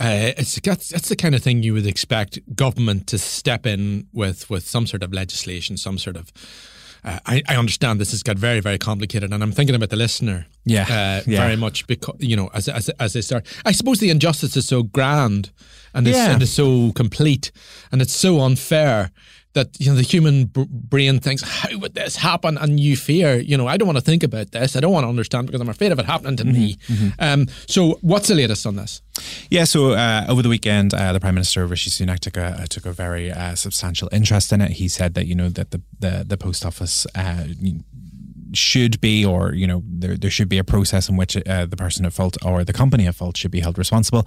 Uh, 0.00 0.32
it's 0.36 0.58
that's, 0.60 0.88
that's 0.88 1.08
the 1.08 1.16
kind 1.16 1.34
of 1.34 1.42
thing 1.42 1.62
you 1.62 1.74
would 1.74 1.86
expect 1.86 2.38
government 2.54 3.06
to 3.08 3.18
step 3.18 3.66
in 3.66 4.06
with 4.12 4.48
with 4.48 4.66
some 4.66 4.86
sort 4.86 5.02
of 5.02 5.12
legislation, 5.12 5.76
some 5.76 5.98
sort 5.98 6.16
of. 6.16 6.32
Uh, 7.04 7.18
I, 7.26 7.42
I 7.48 7.56
understand 7.56 8.00
this 8.00 8.10
has 8.10 8.22
got 8.22 8.36
very 8.38 8.60
very 8.60 8.78
complicated, 8.78 9.32
and 9.32 9.42
I'm 9.42 9.52
thinking 9.52 9.74
about 9.76 9.90
the 9.90 9.96
listener. 9.96 10.46
Yeah, 10.64 10.82
uh, 10.82 11.22
yeah. 11.26 11.40
very 11.40 11.56
much 11.56 11.86
because 11.86 12.16
you 12.18 12.36
know 12.36 12.50
as 12.54 12.68
as 12.68 12.88
as 13.00 13.12
they 13.12 13.20
start. 13.22 13.46
I 13.64 13.72
suppose 13.72 14.00
the 14.00 14.10
injustice 14.10 14.56
is 14.56 14.66
so 14.66 14.82
grand, 14.82 15.50
and 15.94 16.06
it's, 16.08 16.16
Yeah. 16.16 16.32
and 16.32 16.42
it's 16.42 16.52
so 16.52 16.92
complete, 16.92 17.50
and 17.92 18.02
it's 18.02 18.14
so 18.14 18.40
unfair 18.40 19.10
that 19.54 19.68
you 19.80 19.90
know 19.90 19.96
the 19.96 20.02
human 20.02 20.44
br- 20.46 20.62
brain 20.68 21.20
thinks, 21.20 21.42
how 21.42 21.76
would 21.78 21.94
this 21.94 22.16
happen? 22.16 22.56
And 22.58 22.78
you 22.78 22.96
fear, 22.96 23.36
you 23.38 23.56
know, 23.56 23.66
I 23.66 23.76
don't 23.76 23.86
want 23.86 23.98
to 23.98 24.04
think 24.04 24.22
about 24.22 24.52
this. 24.52 24.76
I 24.76 24.80
don't 24.80 24.92
want 24.92 25.04
to 25.04 25.08
understand 25.08 25.46
because 25.46 25.60
I'm 25.60 25.68
afraid 25.68 25.92
of 25.92 25.98
it 25.98 26.04
happening 26.06 26.36
to 26.36 26.44
me. 26.44 26.78
Um, 27.18 27.46
so, 27.66 27.98
what's 28.02 28.28
the 28.28 28.34
latest 28.34 28.66
on 28.66 28.76
this? 28.76 29.02
Yeah, 29.50 29.64
so 29.64 29.92
uh, 29.92 30.26
over 30.28 30.42
the 30.42 30.48
weekend, 30.48 30.94
uh, 30.94 31.12
the 31.12 31.20
Prime 31.20 31.34
Minister 31.34 31.66
Rishi 31.66 31.90
Sunak 31.90 32.20
took 32.20 32.36
a 32.36 32.66
took 32.68 32.86
a 32.86 32.92
very 32.92 33.32
uh, 33.32 33.54
substantial 33.54 34.08
interest 34.12 34.52
in 34.52 34.60
it. 34.60 34.72
He 34.72 34.88
said 34.88 35.14
that 35.14 35.26
you 35.26 35.34
know 35.34 35.48
that 35.48 35.70
the 35.70 35.80
the, 35.98 36.24
the 36.26 36.36
post 36.36 36.64
office. 36.64 37.06
Should 38.54 39.00
be, 39.00 39.24
or 39.24 39.52
you 39.52 39.66
know, 39.66 39.82
there, 39.84 40.16
there 40.16 40.30
should 40.30 40.48
be 40.48 40.58
a 40.58 40.64
process 40.64 41.08
in 41.08 41.16
which 41.16 41.36
uh, 41.36 41.66
the 41.66 41.76
person 41.76 42.06
at 42.06 42.12
fault 42.12 42.36
or 42.44 42.64
the 42.64 42.72
company 42.72 43.06
at 43.06 43.14
fault 43.14 43.36
should 43.36 43.50
be 43.50 43.60
held 43.60 43.76
responsible. 43.78 44.26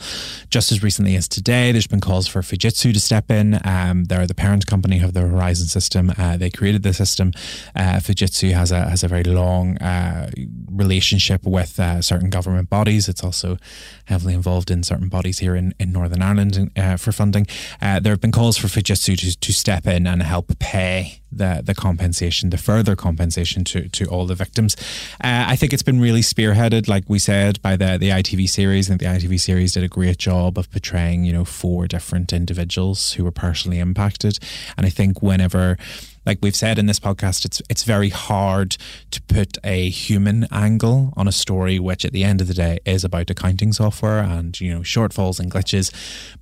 Just 0.49 0.71
as 0.71 0.83
recently 0.83 1.15
as 1.15 1.27
today, 1.27 1.71
there's 1.71 1.87
been 1.87 1.99
calls 1.99 2.27
for 2.27 2.41
Fujitsu 2.41 2.93
to 2.93 2.99
step 2.99 3.31
in. 3.31 3.59
Um, 3.65 4.05
they're 4.05 4.27
the 4.27 4.35
parent 4.35 4.67
company 4.67 5.01
of 5.01 5.13
the 5.13 5.21
Horizon 5.21 5.67
system. 5.67 6.11
Uh, 6.17 6.37
they 6.37 6.49
created 6.49 6.83
the 6.83 6.93
system. 6.93 7.31
Uh, 7.75 7.99
Fujitsu 7.99 8.53
has 8.53 8.71
a 8.71 8.89
has 8.89 9.03
a 9.03 9.07
very 9.07 9.23
long 9.23 9.77
uh, 9.77 10.29
relationship 10.69 11.45
with 11.45 11.79
uh, 11.79 12.01
certain 12.01 12.29
government 12.29 12.69
bodies. 12.69 13.09
It's 13.09 13.23
also 13.23 13.57
heavily 14.05 14.33
involved 14.33 14.69
in 14.69 14.83
certain 14.83 15.09
bodies 15.09 15.39
here 15.39 15.55
in, 15.55 15.73
in 15.79 15.91
Northern 15.91 16.21
Ireland 16.21 16.71
uh, 16.75 16.97
for 16.97 17.11
funding. 17.11 17.47
There 17.79 18.11
have 18.13 18.21
been 18.21 18.31
calls 18.31 18.57
for 18.57 18.67
Fujitsu 18.67 19.17
to, 19.17 19.39
to 19.39 19.53
step 19.53 19.87
in 19.87 20.05
and 20.05 20.21
help 20.21 20.57
pay 20.59 21.20
the 21.31 21.61
the 21.63 21.73
compensation, 21.73 22.49
the 22.49 22.57
further 22.57 22.95
compensation 22.95 23.63
to 23.65 23.89
to 23.89 24.05
all 24.05 24.25
the 24.25 24.35
victims. 24.35 24.75
Uh, 25.23 25.45
I 25.47 25.55
think 25.55 25.73
it's 25.73 25.83
been 25.83 25.99
really 25.99 26.21
spearheaded, 26.21 26.87
like 26.87 27.05
we 27.07 27.19
said, 27.19 27.61
by 27.61 27.75
the 27.75 27.97
the 27.97 28.09
ITV 28.09 28.49
series. 28.49 28.87
I 28.87 28.95
think 28.95 29.01
the 29.01 29.07
ITV 29.07 29.39
series 29.39 29.73
did 29.73 29.83
a 29.83 29.87
great 29.87 30.17
job 30.17 30.57
of 30.57 30.69
portraying, 30.71 31.23
you 31.23 31.33
know, 31.33 31.45
four 31.45 31.87
different 31.87 32.33
individuals 32.33 33.13
who 33.13 33.23
were 33.23 33.31
personally 33.31 33.79
impacted. 33.79 34.39
And 34.77 34.85
I 34.85 34.89
think 34.89 35.21
whenever 35.21 35.77
like 36.25 36.39
we've 36.41 36.55
said 36.55 36.77
in 36.77 36.85
this 36.85 36.99
podcast, 36.99 37.45
it's 37.45 37.61
it's 37.69 37.83
very 37.83 38.09
hard 38.09 38.77
to 39.11 39.21
put 39.23 39.57
a 39.63 39.89
human 39.89 40.45
angle 40.51 41.13
on 41.17 41.27
a 41.27 41.31
story, 41.31 41.79
which 41.79 42.05
at 42.05 42.11
the 42.11 42.23
end 42.23 42.41
of 42.41 42.47
the 42.47 42.53
day 42.53 42.79
is 42.85 43.03
about 43.03 43.29
accounting 43.29 43.73
software 43.73 44.19
and 44.19 44.59
you 44.61 44.73
know 44.73 44.81
shortfalls 44.81 45.39
and 45.39 45.51
glitches. 45.51 45.91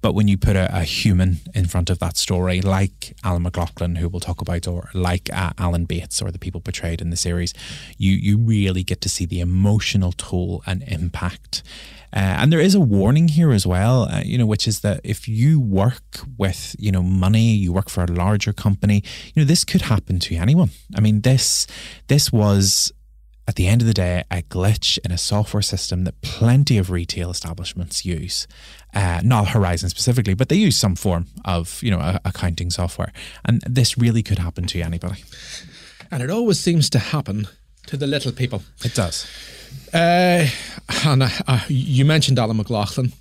But 0.02 0.14
when 0.14 0.28
you 0.28 0.38
put 0.38 0.56
a, 0.56 0.70
a 0.76 0.84
human 0.84 1.40
in 1.54 1.66
front 1.66 1.90
of 1.90 2.00
that 2.00 2.18
story, 2.18 2.62
like 2.62 3.16
Alan 3.24 3.44
McLaughlin, 3.44 3.96
who 3.96 4.10
we'll 4.10 4.20
talk 4.20 4.42
about, 4.42 4.68
or 4.68 4.90
like 4.94 5.30
uh, 5.34 5.54
Alan 5.58 5.86
Bates, 5.86 6.22
or 6.22 6.32
the 6.32 6.40
people 6.40 6.62
portrayed 6.62 7.02
in 7.02 7.10
the 7.10 7.18
series, 7.18 7.54
you 7.98 8.14
you 8.14 8.38
really 8.38 8.84
get 8.84 9.02
to 9.02 9.10
see 9.10 9.26
the 9.26 9.40
emotional 9.40 10.12
toll 10.12 10.62
and 10.66 10.84
impact. 10.84 11.64
Uh, 12.14 12.38
and 12.40 12.52
there 12.52 12.60
is 12.60 12.76
a 12.76 12.80
warning 12.80 13.28
here 13.28 13.52
as 13.52 13.68
well, 13.68 14.04
uh, 14.04 14.22
you 14.26 14.38
know, 14.38 14.46
which 14.46 14.68
is 14.68 14.80
that 14.82 15.00
if 15.04 15.28
you 15.28 15.60
work 15.60 16.22
with, 16.38 16.76
you 16.80 16.92
know, 16.92 17.04
money, 17.04 17.54
you 17.54 17.72
work 17.72 17.90
for 17.90 18.04
a 18.04 18.12
larger 18.12 18.54
company, 18.54 19.04
you 19.34 19.42
know, 19.42 19.46
this 19.46 19.64
could 19.64 19.84
happen 19.84 20.20
to 20.20 20.36
anyone. 20.36 20.72
I 20.96 21.02
mean, 21.02 21.22
this 21.22 21.68
this 22.08 22.32
was 22.32 22.92
at 23.48 23.56
the 23.56 23.68
end 23.68 23.82
of 23.82 23.88
the 23.88 23.96
day 23.96 24.24
a 24.30 24.44
glitch 24.44 25.00
in 25.04 25.12
a 25.12 25.18
software 25.18 25.64
system 25.64 26.04
that 26.04 26.22
plenty 26.22 26.78
of 26.78 26.92
retail 26.92 27.32
establishments 27.32 28.06
use. 28.06 28.48
Uh, 28.94 29.22
not 29.24 29.50
Horizon 29.50 29.90
specifically, 29.90 30.36
but 30.36 30.50
they 30.50 30.56
use 30.56 30.78
some 30.78 30.96
form 30.96 31.26
of, 31.46 31.82
you 31.82 31.90
know, 31.90 32.00
a- 32.00 32.20
accounting 32.26 32.70
software, 32.70 33.12
and 33.46 33.62
this 33.68 33.98
really 33.98 34.24
could 34.24 34.38
happen 34.38 34.66
to 34.68 34.82
anybody. 34.82 35.24
And 36.12 36.24
it 36.24 36.30
always 36.30 36.60
seems 36.60 36.90
to 36.92 37.00
happen 37.00 37.48
to 37.90 37.98
the 37.98 38.08
little 38.08 38.32
people. 38.32 38.62
It 38.84 38.94
does. 38.94 39.26
Uh, 39.94 40.48
and 41.06 41.24
uh, 41.24 41.60
you 41.68 42.06
mentioned 42.06 42.40
Alan 42.40 42.58
McLaughlin. 42.58 43.14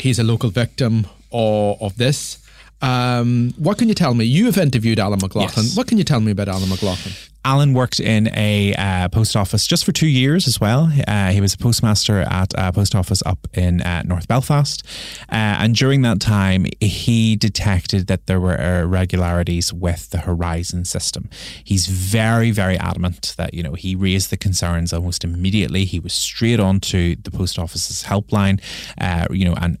He's 0.00 0.18
a 0.18 0.24
local 0.24 0.50
victim 0.50 1.06
of, 1.32 1.80
of 1.80 1.96
this. 1.96 2.38
Um, 2.82 3.52
what 3.58 3.78
can 3.78 3.88
you 3.88 3.94
tell 3.94 4.14
me? 4.14 4.24
You 4.24 4.46
have 4.46 4.58
interviewed 4.58 4.98
Alan 4.98 5.18
McLaughlin. 5.20 5.66
Yes. 5.66 5.76
What 5.76 5.86
can 5.86 5.98
you 5.98 6.04
tell 6.04 6.20
me 6.20 6.32
about 6.32 6.48
Alan 6.48 6.68
McLaughlin? 6.68 7.14
Alan 7.44 7.72
worked 7.72 8.00
in 8.00 8.28
a 8.36 8.74
uh, 8.74 9.08
post 9.08 9.34
office 9.34 9.66
just 9.66 9.84
for 9.84 9.92
two 9.92 10.08
years 10.08 10.46
as 10.46 10.60
well. 10.60 10.92
Uh, 11.08 11.30
he 11.30 11.40
was 11.40 11.54
a 11.54 11.58
postmaster 11.58 12.20
at 12.20 12.52
a 12.56 12.72
post 12.72 12.94
office 12.94 13.22
up 13.24 13.48
in 13.54 13.80
uh, 13.80 14.02
North 14.02 14.28
Belfast. 14.28 14.86
Uh, 15.30 15.56
and 15.60 15.74
during 15.74 16.02
that 16.02 16.20
time, 16.20 16.66
he 16.80 17.36
detected 17.36 18.08
that 18.08 18.26
there 18.26 18.40
were 18.40 18.56
irregularities 18.56 19.72
with 19.72 20.10
the 20.10 20.18
Horizon 20.18 20.84
system. 20.84 21.30
He's 21.64 21.86
very, 21.86 22.50
very 22.50 22.76
adamant 22.78 23.34
that, 23.38 23.54
you 23.54 23.62
know, 23.62 23.72
he 23.74 23.94
raised 23.94 24.30
the 24.30 24.36
concerns 24.36 24.92
almost 24.92 25.24
immediately. 25.24 25.86
He 25.86 25.98
was 25.98 26.12
straight 26.12 26.60
on 26.60 26.80
to 26.80 27.16
the 27.16 27.30
post 27.30 27.58
office's 27.58 28.04
helpline, 28.04 28.60
uh, 29.00 29.26
you 29.30 29.46
know, 29.46 29.54
and, 29.54 29.78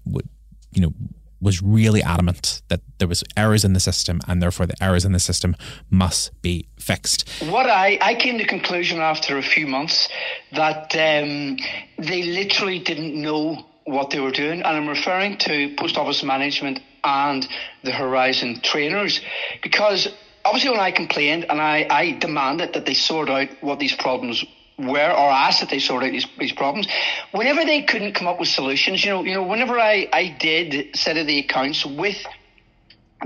you 0.72 0.80
know, 0.80 0.92
was 1.40 1.62
really 1.62 2.02
adamant 2.02 2.62
that 2.68 2.80
there 2.98 3.08
was 3.08 3.24
errors 3.36 3.64
in 3.64 3.72
the 3.72 3.80
system 3.80 4.20
and 4.28 4.42
therefore 4.42 4.66
the 4.66 4.82
errors 4.82 5.04
in 5.04 5.12
the 5.12 5.18
system 5.18 5.56
must 5.88 6.40
be 6.42 6.66
fixed. 6.78 7.28
What 7.48 7.68
I, 7.68 7.98
I 8.00 8.14
came 8.14 8.38
to 8.38 8.44
the 8.44 8.48
conclusion 8.48 9.00
after 9.00 9.38
a 9.38 9.42
few 9.42 9.66
months 9.66 10.08
that 10.52 10.94
um, 10.94 11.56
they 11.98 12.22
literally 12.22 12.78
didn't 12.78 13.14
know 13.20 13.64
what 13.84 14.10
they 14.10 14.20
were 14.20 14.30
doing, 14.30 14.62
and 14.62 14.66
I'm 14.66 14.88
referring 14.88 15.38
to 15.38 15.74
post 15.76 15.96
office 15.96 16.22
management 16.22 16.80
and 17.02 17.48
the 17.82 17.92
Horizon 17.92 18.60
trainers, 18.62 19.20
because 19.62 20.06
obviously 20.44 20.70
when 20.70 20.80
I 20.80 20.90
complained 20.90 21.46
and 21.48 21.60
I, 21.60 21.86
I 21.90 22.12
demanded 22.12 22.74
that 22.74 22.86
they 22.86 22.94
sort 22.94 23.30
out 23.30 23.48
what 23.62 23.78
these 23.78 23.94
problems 23.94 24.44
were 24.86 25.10
or 25.10 25.30
asked 25.30 25.60
that 25.60 25.70
they 25.70 25.78
sort 25.78 26.04
out 26.04 26.12
these, 26.12 26.26
these 26.38 26.52
problems. 26.52 26.88
Whenever 27.32 27.64
they 27.64 27.82
couldn't 27.82 28.14
come 28.14 28.26
up 28.26 28.40
with 28.40 28.48
solutions, 28.48 29.04
you 29.04 29.10
know, 29.10 29.24
you 29.24 29.34
know, 29.34 29.42
whenever 29.42 29.78
I, 29.78 30.08
I 30.12 30.36
did 30.38 30.96
set 30.96 31.16
of 31.16 31.26
the 31.26 31.38
accounts 31.38 31.84
with 31.84 32.16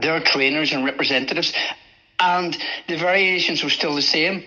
their 0.00 0.20
trainers 0.20 0.72
and 0.72 0.84
representatives, 0.84 1.52
and 2.20 2.56
the 2.88 2.96
variations 2.96 3.62
were 3.62 3.70
still 3.70 3.94
the 3.94 4.02
same. 4.02 4.44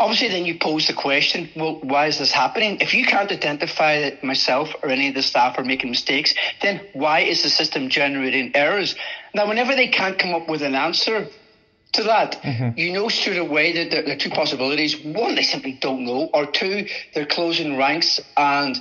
Obviously, 0.00 0.28
then 0.28 0.44
you 0.44 0.58
pose 0.60 0.86
the 0.86 0.92
question, 0.92 1.50
well, 1.56 1.80
why 1.80 2.06
is 2.06 2.18
this 2.18 2.30
happening? 2.30 2.80
If 2.80 2.94
you 2.94 3.04
can't 3.04 3.32
identify 3.32 4.00
that 4.02 4.22
myself 4.22 4.72
or 4.82 4.90
any 4.90 5.08
of 5.08 5.14
the 5.14 5.22
staff 5.22 5.58
are 5.58 5.64
making 5.64 5.90
mistakes, 5.90 6.34
then 6.62 6.80
why 6.92 7.20
is 7.20 7.42
the 7.42 7.50
system 7.50 7.88
generating 7.88 8.54
errors? 8.54 8.94
Now, 9.34 9.48
whenever 9.48 9.74
they 9.74 9.88
can't 9.88 10.16
come 10.16 10.34
up 10.34 10.48
with 10.48 10.62
an 10.62 10.76
answer 10.76 11.28
to 11.92 12.02
that, 12.04 12.40
mm-hmm. 12.42 12.78
you 12.78 12.92
know 12.92 13.08
straight 13.08 13.38
away 13.38 13.72
that 13.72 13.90
there, 13.90 14.02
there 14.02 14.14
are 14.14 14.18
two 14.18 14.30
possibilities. 14.30 14.96
One, 15.02 15.34
they 15.34 15.42
simply 15.42 15.78
don't 15.80 16.04
know, 16.04 16.28
or 16.32 16.46
two, 16.46 16.86
they're 17.14 17.26
closing 17.26 17.76
ranks 17.76 18.20
and 18.36 18.80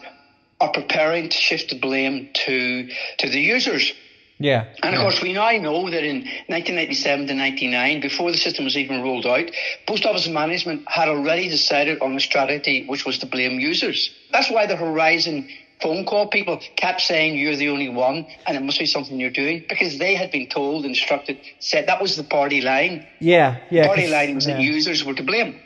are 0.60 0.72
preparing 0.72 1.30
to 1.30 1.38
shift 1.38 1.70
the 1.70 1.80
blame 1.80 2.30
to 2.34 2.90
to 3.20 3.30
the 3.30 3.40
users. 3.40 3.94
Yeah. 4.40 4.66
And 4.84 4.94
of 4.94 5.02
course, 5.02 5.22
we 5.22 5.34
now 5.34 5.50
know 5.52 5.90
that 5.90 6.04
in 6.04 6.18
1997 6.46 7.28
to 7.28 7.34
99, 7.34 8.02
before 8.02 8.32
the 8.32 8.38
system 8.38 8.66
was 8.66 8.78
even 8.78 9.02
rolled 9.02 9.26
out, 9.26 9.50
Post 9.88 10.06
Office 10.06 10.28
management 10.28 10.84
had 10.88 11.10
already 11.10 11.50
decided 11.50 12.02
on 12.02 12.16
a 12.16 12.20
strategy 12.20 12.86
which 12.86 13.04
was 13.04 13.18
to 13.20 13.26
blame 13.26 13.60
users. 13.60 14.12
That's 14.32 14.52
why 14.52 14.68
the 14.68 14.76
Horizon 14.76 15.50
phone 15.82 16.06
call 16.06 16.28
people 16.28 16.60
kept 16.76 17.02
saying 17.02 17.38
you're 17.38 17.56
the 17.56 17.70
only 17.70 17.90
one 17.90 18.26
and 18.46 18.58
it 18.58 18.62
must 18.62 18.80
be 18.80 18.86
something 18.86 19.20
you're 19.20 19.30
doing 19.30 19.66
because 19.68 19.98
they 19.98 20.16
had 20.16 20.32
been 20.32 20.48
told, 20.48 20.86
instructed, 20.86 21.40
said 21.60 21.88
that 21.88 22.02
was 22.02 22.16
the 22.16 22.24
party 22.24 22.62
line. 22.62 23.06
Yeah, 23.20 23.58
yeah. 23.70 23.88
party 23.88 24.08
line 24.08 24.36
was 24.36 24.46
that 24.46 24.60
users 24.60 25.04
were 25.04 25.14
to 25.14 25.24
blame. 25.24 25.60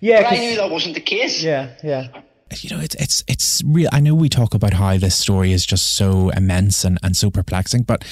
Yeah, 0.00 0.22
but 0.22 0.32
I 0.32 0.36
knew 0.36 0.56
that 0.56 0.70
wasn't 0.70 0.94
the 0.94 1.00
case. 1.00 1.42
Yeah, 1.42 1.70
yeah. 1.82 2.08
You 2.54 2.74
know, 2.74 2.80
it's 2.80 2.94
it's 2.94 3.24
it's 3.26 3.62
real. 3.64 3.88
I 3.92 3.98
know 3.98 4.14
we 4.14 4.28
talk 4.28 4.54
about 4.54 4.74
how 4.74 4.96
this 4.98 5.16
story 5.16 5.52
is 5.52 5.66
just 5.66 5.96
so 5.96 6.30
immense 6.30 6.84
and, 6.84 6.96
and 7.02 7.16
so 7.16 7.28
perplexing, 7.28 7.82
but 7.82 8.04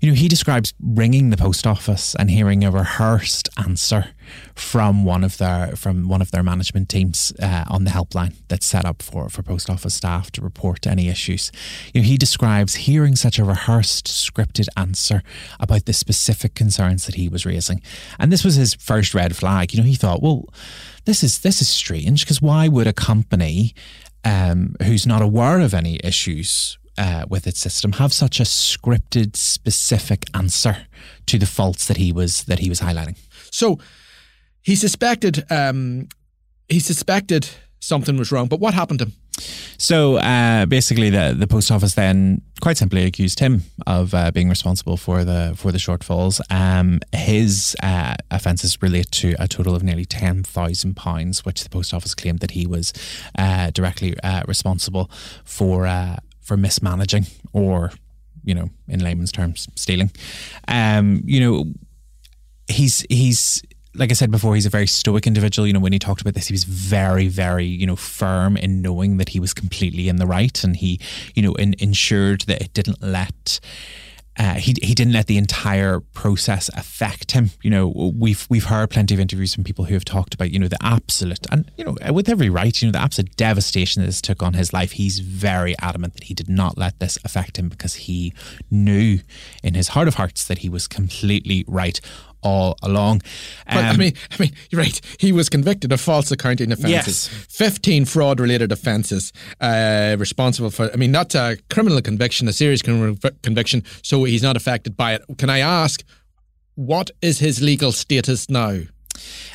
you 0.00 0.08
know, 0.08 0.14
he 0.14 0.26
describes 0.26 0.72
ringing 0.80 1.28
the 1.28 1.36
post 1.36 1.66
office 1.66 2.14
and 2.14 2.30
hearing 2.30 2.64
a 2.64 2.70
rehearsed 2.70 3.50
answer 3.58 4.14
from 4.54 5.04
one 5.04 5.22
of 5.22 5.36
their 5.36 5.76
from 5.76 6.08
one 6.08 6.22
of 6.22 6.30
their 6.30 6.42
management 6.42 6.88
teams 6.88 7.32
uh, 7.42 7.64
on 7.68 7.84
the 7.84 7.90
helpline 7.90 8.36
that's 8.48 8.64
set 8.64 8.86
up 8.86 9.02
for 9.02 9.28
for 9.28 9.42
post 9.42 9.68
office 9.68 9.94
staff 9.94 10.30
to 10.32 10.40
report 10.40 10.86
any 10.86 11.08
issues. 11.08 11.52
You 11.92 12.00
know, 12.00 12.06
he 12.06 12.16
describes 12.16 12.74
hearing 12.76 13.16
such 13.16 13.38
a 13.38 13.44
rehearsed, 13.44 14.06
scripted 14.06 14.66
answer 14.78 15.22
about 15.60 15.84
the 15.84 15.92
specific 15.92 16.54
concerns 16.54 17.04
that 17.04 17.16
he 17.16 17.28
was 17.28 17.44
raising, 17.44 17.82
and 18.18 18.32
this 18.32 18.44
was 18.44 18.54
his 18.54 18.72
first 18.74 19.12
red 19.12 19.36
flag. 19.36 19.74
You 19.74 19.82
know, 19.82 19.86
he 19.86 19.94
thought, 19.94 20.22
well 20.22 20.48
this 21.04 21.22
is 21.22 21.40
this 21.40 21.60
is 21.60 21.68
strange 21.68 22.24
because 22.24 22.40
why 22.40 22.68
would 22.68 22.86
a 22.86 22.92
company 22.92 23.74
um, 24.24 24.74
who's 24.82 25.06
not 25.06 25.22
aware 25.22 25.60
of 25.60 25.74
any 25.74 26.00
issues 26.02 26.78
uh, 26.96 27.24
with 27.28 27.46
its 27.46 27.60
system 27.60 27.92
have 27.92 28.12
such 28.12 28.40
a 28.40 28.44
scripted, 28.44 29.36
specific 29.36 30.24
answer 30.34 30.86
to 31.26 31.38
the 31.38 31.46
faults 31.46 31.86
that 31.86 31.96
he 31.96 32.12
was 32.12 32.44
that 32.44 32.58
he 32.58 32.68
was 32.68 32.80
highlighting? 32.80 33.16
So 33.50 33.78
he 34.62 34.76
suspected 34.76 35.44
um, 35.50 36.08
he 36.68 36.80
suspected 36.80 37.48
something 37.80 38.16
was 38.16 38.32
wrong, 38.32 38.48
but 38.48 38.60
what 38.60 38.74
happened 38.74 39.00
to 39.00 39.06
him? 39.06 39.12
So 39.78 40.16
uh, 40.16 40.66
basically, 40.66 41.10
the 41.10 41.34
the 41.36 41.46
post 41.46 41.70
office 41.70 41.94
then 41.94 42.42
quite 42.60 42.76
simply 42.76 43.04
accused 43.04 43.40
him 43.40 43.62
of 43.86 44.14
uh, 44.14 44.30
being 44.30 44.48
responsible 44.48 44.96
for 44.96 45.24
the 45.24 45.54
for 45.56 45.72
the 45.72 45.78
shortfalls. 45.78 46.40
Um, 46.50 47.00
his 47.12 47.76
uh, 47.82 48.14
offences 48.30 48.80
relate 48.80 49.10
to 49.12 49.34
a 49.38 49.48
total 49.48 49.74
of 49.74 49.82
nearly 49.82 50.04
ten 50.04 50.42
thousand 50.42 50.94
pounds, 50.94 51.44
which 51.44 51.62
the 51.62 51.70
post 51.70 51.92
office 51.92 52.14
claimed 52.14 52.40
that 52.40 52.52
he 52.52 52.66
was 52.66 52.92
uh, 53.38 53.70
directly 53.70 54.18
uh, 54.22 54.42
responsible 54.46 55.10
for 55.44 55.86
uh, 55.86 56.16
for 56.40 56.56
mismanaging 56.56 57.26
or 57.52 57.90
you 58.44 58.54
know 58.54 58.70
in 58.88 59.00
layman's 59.00 59.32
terms 59.32 59.68
stealing. 59.74 60.10
Um, 60.68 61.22
you 61.24 61.40
know 61.40 61.64
he's 62.68 63.04
he's 63.10 63.62
like 63.94 64.10
I 64.10 64.14
said 64.14 64.30
before, 64.30 64.54
he's 64.54 64.66
a 64.66 64.70
very 64.70 64.86
stoic 64.86 65.26
individual. 65.26 65.66
You 65.66 65.72
know, 65.72 65.80
when 65.80 65.92
he 65.92 65.98
talked 65.98 66.20
about 66.20 66.34
this, 66.34 66.48
he 66.48 66.52
was 66.52 66.64
very, 66.64 67.28
very, 67.28 67.66
you 67.66 67.86
know, 67.86 67.96
firm 67.96 68.56
in 68.56 68.82
knowing 68.82 69.18
that 69.18 69.30
he 69.30 69.40
was 69.40 69.54
completely 69.54 70.08
in 70.08 70.16
the 70.16 70.26
right, 70.26 70.62
and 70.64 70.76
he, 70.76 71.00
you 71.34 71.42
know, 71.42 71.54
in, 71.54 71.74
ensured 71.78 72.42
that 72.42 72.60
it 72.60 72.72
didn't 72.72 73.02
let. 73.02 73.60
Uh, 74.36 74.54
he 74.54 74.74
he 74.82 74.94
didn't 74.94 75.12
let 75.12 75.28
the 75.28 75.38
entire 75.38 76.00
process 76.00 76.68
affect 76.70 77.30
him. 77.30 77.50
You 77.62 77.70
know, 77.70 78.12
we've 78.16 78.48
we've 78.50 78.64
heard 78.64 78.90
plenty 78.90 79.14
of 79.14 79.20
interviews 79.20 79.54
from 79.54 79.62
people 79.62 79.84
who 79.84 79.94
have 79.94 80.04
talked 80.04 80.34
about 80.34 80.50
you 80.50 80.58
know 80.58 80.66
the 80.66 80.82
absolute 80.82 81.46
and 81.52 81.70
you 81.76 81.84
know 81.84 81.94
with 82.12 82.28
every 82.28 82.50
right, 82.50 82.82
you 82.82 82.88
know 82.88 82.92
the 82.92 83.00
absolute 83.00 83.36
devastation 83.36 84.02
that 84.02 84.06
this 84.06 84.20
took 84.20 84.42
on 84.42 84.54
his 84.54 84.72
life. 84.72 84.92
He's 84.92 85.20
very 85.20 85.78
adamant 85.78 86.14
that 86.14 86.24
he 86.24 86.34
did 86.34 86.48
not 86.48 86.76
let 86.76 86.98
this 86.98 87.16
affect 87.24 87.58
him 87.58 87.68
because 87.68 87.94
he 87.94 88.34
knew 88.72 89.20
in 89.62 89.74
his 89.74 89.88
heart 89.88 90.08
of 90.08 90.14
hearts 90.14 90.44
that 90.46 90.58
he 90.58 90.68
was 90.68 90.88
completely 90.88 91.64
right 91.68 92.00
all 92.44 92.76
along. 92.82 93.22
Um, 93.66 93.76
but 93.76 93.84
I 93.84 93.88
um, 93.88 93.96
mean, 93.96 94.12
I 94.30 94.36
mean, 94.38 94.52
you're 94.70 94.80
right. 94.80 95.00
He 95.18 95.32
was 95.32 95.48
convicted 95.48 95.92
of 95.92 96.00
false 96.00 96.30
accounting 96.30 96.70
offences, 96.70 97.28
yes. 97.32 97.46
15 97.48 98.04
fraud-related 98.04 98.70
offences, 98.70 99.32
uh, 99.60 100.16
responsible 100.18 100.70
for. 100.70 100.92
I 100.92 100.96
mean, 100.96 101.10
not 101.10 101.34
a 101.34 101.58
criminal 101.70 102.00
conviction, 102.02 102.46
a 102.46 102.52
serious 102.52 102.82
criminal 102.82 103.16
conviction, 103.42 103.82
so 104.02 104.24
he's 104.24 104.42
not 104.42 104.56
affected 104.56 104.96
by 104.96 105.14
it. 105.14 105.24
Can 105.38 105.50
I 105.50 105.58
ask, 105.58 106.04
what 106.74 107.10
is 107.22 107.38
his 107.38 107.62
legal 107.62 107.92
status 107.92 108.48
now? 108.48 108.80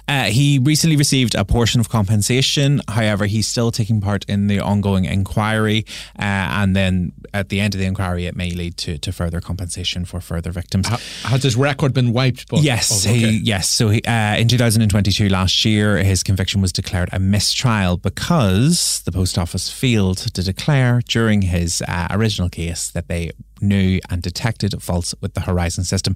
Uh, 0.07 0.23
he 0.23 0.57
recently 0.57 0.95
received 0.95 1.35
a 1.35 1.45
portion 1.45 1.79
of 1.79 1.87
compensation. 1.87 2.81
However, 2.87 3.25
he's 3.27 3.47
still 3.47 3.71
taking 3.71 4.01
part 4.01 4.25
in 4.27 4.47
the 4.47 4.59
ongoing 4.59 5.05
inquiry. 5.05 5.85
Uh, 6.17 6.23
and 6.61 6.75
then 6.75 7.11
at 7.33 7.49
the 7.49 7.59
end 7.59 7.75
of 7.75 7.79
the 7.79 7.85
inquiry, 7.85 8.25
it 8.25 8.35
may 8.35 8.49
lead 8.51 8.75
to, 8.77 8.97
to 8.97 9.11
further 9.11 9.39
compensation 9.39 10.05
for 10.05 10.19
further 10.19 10.51
victims. 10.51 10.87
has 10.87 11.43
his 11.43 11.55
record 11.55 11.93
been 11.93 12.11
wiped? 12.11 12.47
But, 12.49 12.61
yes. 12.61 13.05
Oh, 13.05 13.09
okay. 13.09 13.19
he, 13.19 13.37
yes. 13.37 13.69
So 13.69 13.89
he, 13.89 14.01
uh, 14.03 14.37
in 14.37 14.47
2022, 14.47 15.29
last 15.29 15.63
year, 15.63 15.97
his 15.97 16.23
conviction 16.23 16.59
was 16.59 16.71
declared 16.71 17.09
a 17.13 17.19
mistrial 17.19 17.97
because 17.97 19.01
the 19.05 19.11
post 19.11 19.37
office 19.37 19.69
failed 19.69 20.17
to 20.17 20.43
declare 20.43 21.01
during 21.07 21.43
his 21.43 21.83
uh, 21.87 22.07
original 22.09 22.49
case 22.49 22.89
that 22.91 23.07
they 23.07 23.31
knew 23.61 23.99
and 24.09 24.21
detected 24.21 24.81
faults 24.81 25.13
with 25.21 25.33
the 25.33 25.41
Horizon 25.41 25.83
system. 25.83 26.15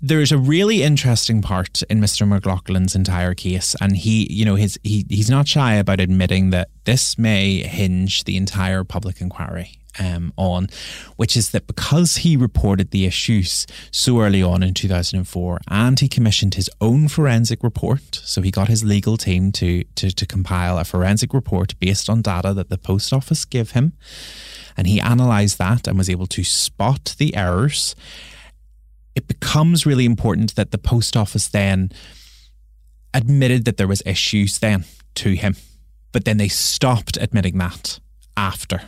There's 0.00 0.32
a 0.32 0.38
really 0.38 0.82
interesting 0.82 1.42
part 1.42 1.82
in 1.84 2.00
Mr. 2.00 2.26
McLaughlin's 2.26 2.94
entire 2.94 3.34
case, 3.34 3.76
and 3.80 3.96
he, 3.96 4.26
you 4.30 4.44
know, 4.44 4.56
his 4.56 4.78
he 4.82 5.06
he's 5.08 5.30
not 5.30 5.48
shy 5.48 5.74
about 5.74 6.00
admitting 6.00 6.50
that 6.50 6.68
this 6.84 7.18
may 7.18 7.62
hinge 7.62 8.24
the 8.24 8.36
entire 8.36 8.84
public 8.84 9.20
inquiry. 9.20 9.76
Um, 9.98 10.32
on, 10.36 10.68
which 11.16 11.36
is 11.36 11.50
that 11.50 11.66
because 11.66 12.18
he 12.18 12.36
reported 12.36 12.92
the 12.92 13.06
issues 13.06 13.66
so 13.90 14.20
early 14.20 14.40
on 14.40 14.62
in 14.62 14.72
2004 14.72 15.60
and 15.66 15.98
he 15.98 16.08
commissioned 16.08 16.54
his 16.54 16.70
own 16.80 17.08
forensic 17.08 17.64
report, 17.64 18.14
so 18.22 18.40
he 18.40 18.52
got 18.52 18.68
his 18.68 18.84
legal 18.84 19.16
team 19.16 19.50
to, 19.50 19.82
to, 19.96 20.12
to 20.12 20.26
compile 20.26 20.78
a 20.78 20.84
forensic 20.84 21.34
report 21.34 21.74
based 21.80 22.08
on 22.08 22.22
data 22.22 22.54
that 22.54 22.68
the 22.68 22.78
post 22.78 23.12
office 23.12 23.44
gave 23.44 23.72
him 23.72 23.94
and 24.80 24.86
he 24.86 24.98
analyzed 24.98 25.58
that 25.58 25.86
and 25.86 25.98
was 25.98 26.08
able 26.08 26.26
to 26.26 26.42
spot 26.42 27.14
the 27.18 27.36
errors, 27.36 27.94
it 29.14 29.28
becomes 29.28 29.84
really 29.84 30.06
important 30.06 30.54
that 30.54 30.70
the 30.70 30.78
post 30.78 31.18
office 31.18 31.48
then 31.48 31.92
admitted 33.12 33.66
that 33.66 33.76
there 33.76 33.86
was 33.86 34.02
issues 34.06 34.58
then 34.60 34.86
to 35.16 35.34
him, 35.34 35.54
but 36.12 36.24
then 36.24 36.38
they 36.38 36.48
stopped 36.48 37.18
admitting 37.20 37.58
that 37.58 38.00
after. 38.38 38.80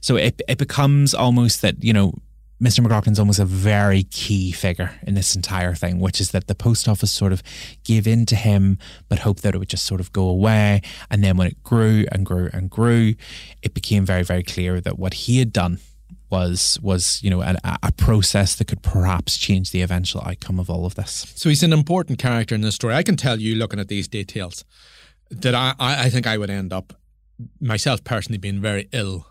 So 0.00 0.16
it, 0.16 0.40
it 0.48 0.56
becomes 0.56 1.12
almost 1.12 1.60
that, 1.60 1.84
you 1.84 1.92
know, 1.92 2.14
Mr. 2.60 2.84
McLaughlin's 2.84 3.20
almost 3.20 3.38
a 3.38 3.44
very 3.44 4.02
key 4.04 4.50
figure 4.50 4.92
in 5.06 5.14
this 5.14 5.36
entire 5.36 5.74
thing, 5.74 6.00
which 6.00 6.20
is 6.20 6.32
that 6.32 6.48
the 6.48 6.54
post 6.54 6.88
office 6.88 7.12
sort 7.12 7.32
of 7.32 7.42
gave 7.84 8.06
in 8.06 8.26
to 8.26 8.34
him, 8.34 8.78
but 9.08 9.20
hoped 9.20 9.42
that 9.42 9.54
it 9.54 9.58
would 9.58 9.68
just 9.68 9.86
sort 9.86 10.00
of 10.00 10.12
go 10.12 10.28
away. 10.28 10.82
And 11.08 11.22
then 11.22 11.36
when 11.36 11.46
it 11.46 11.62
grew 11.62 12.04
and 12.10 12.26
grew 12.26 12.50
and 12.52 12.68
grew, 12.68 13.14
it 13.62 13.74
became 13.74 14.04
very, 14.04 14.24
very 14.24 14.42
clear 14.42 14.80
that 14.80 14.98
what 14.98 15.14
he 15.14 15.38
had 15.38 15.52
done 15.52 15.78
was 16.30 16.78
was 16.82 17.22
you 17.22 17.30
know 17.30 17.40
a, 17.40 17.56
a, 17.82 17.92
process 17.92 18.54
that 18.56 18.66
could 18.66 18.82
perhaps 18.82 19.38
change 19.38 19.70
the 19.70 19.80
eventual 19.80 20.20
outcome 20.22 20.60
of 20.60 20.68
all 20.68 20.84
of 20.84 20.94
this. 20.94 21.32
So 21.36 21.48
he's 21.48 21.62
an 21.62 21.72
important 21.72 22.18
character 22.18 22.54
in 22.54 22.60
this 22.60 22.74
story. 22.74 22.94
I 22.94 23.02
can 23.02 23.16
tell 23.16 23.40
you, 23.40 23.54
looking 23.54 23.80
at 23.80 23.88
these 23.88 24.08
details, 24.08 24.64
that 25.30 25.54
I 25.54 25.74
I 25.78 26.10
think 26.10 26.26
I 26.26 26.36
would 26.36 26.50
end 26.50 26.72
up 26.72 26.92
myself 27.60 28.04
personally 28.04 28.38
being 28.38 28.60
very 28.60 28.88
ill 28.92 29.26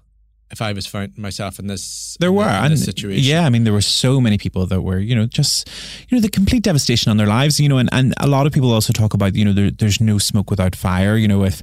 if 0.52 0.62
I 0.62 0.72
was 0.72 0.88
found 0.88 1.18
myself 1.18 1.60
in 1.60 1.68
this 1.68 2.16
there 2.20 2.32
were 2.32 2.50
in 2.66 2.72
this 2.72 2.86
situation. 2.86 3.24
Yeah, 3.24 3.46
I 3.46 3.50
mean 3.50 3.64
there 3.64 3.74
were 3.74 3.82
so 3.82 4.22
many 4.22 4.38
people 4.38 4.66
that 4.68 4.82
were 4.82 5.00
you 5.00 5.16
know 5.16 5.26
just 5.26 5.70
you 6.08 6.18
know 6.18 6.22
the 6.22 6.30
complete 6.30 6.64
devastation 6.64 7.10
on 7.10 7.18
their 7.18 7.28
lives. 7.28 7.60
You 7.60 7.70
know, 7.70 7.78
and, 7.78 7.90
and 7.92 8.14
a 8.20 8.28
lot 8.28 8.48
of 8.48 8.54
people 8.54 8.72
also 8.72 8.94
talk 8.94 9.14
about 9.14 9.36
you 9.36 9.44
know 9.44 9.54
there, 9.54 9.72
there's 9.72 10.00
no 10.00 10.18
smoke 10.18 10.50
without 10.50 10.76
fire. 10.76 11.18
You 11.18 11.28
know, 11.28 11.44
if 11.44 11.62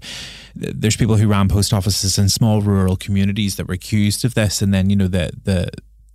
there's 0.54 0.96
people 0.96 1.16
who 1.16 1.28
ran 1.28 1.48
post 1.48 1.72
offices 1.72 2.18
in 2.18 2.28
small 2.28 2.60
rural 2.60 2.96
communities 2.96 3.56
that 3.56 3.66
were 3.66 3.74
accused 3.74 4.24
of 4.24 4.34
this, 4.34 4.60
and 4.60 4.72
then 4.74 4.90
you 4.90 4.96
know 4.96 5.08
the 5.08 5.30
the 5.44 5.70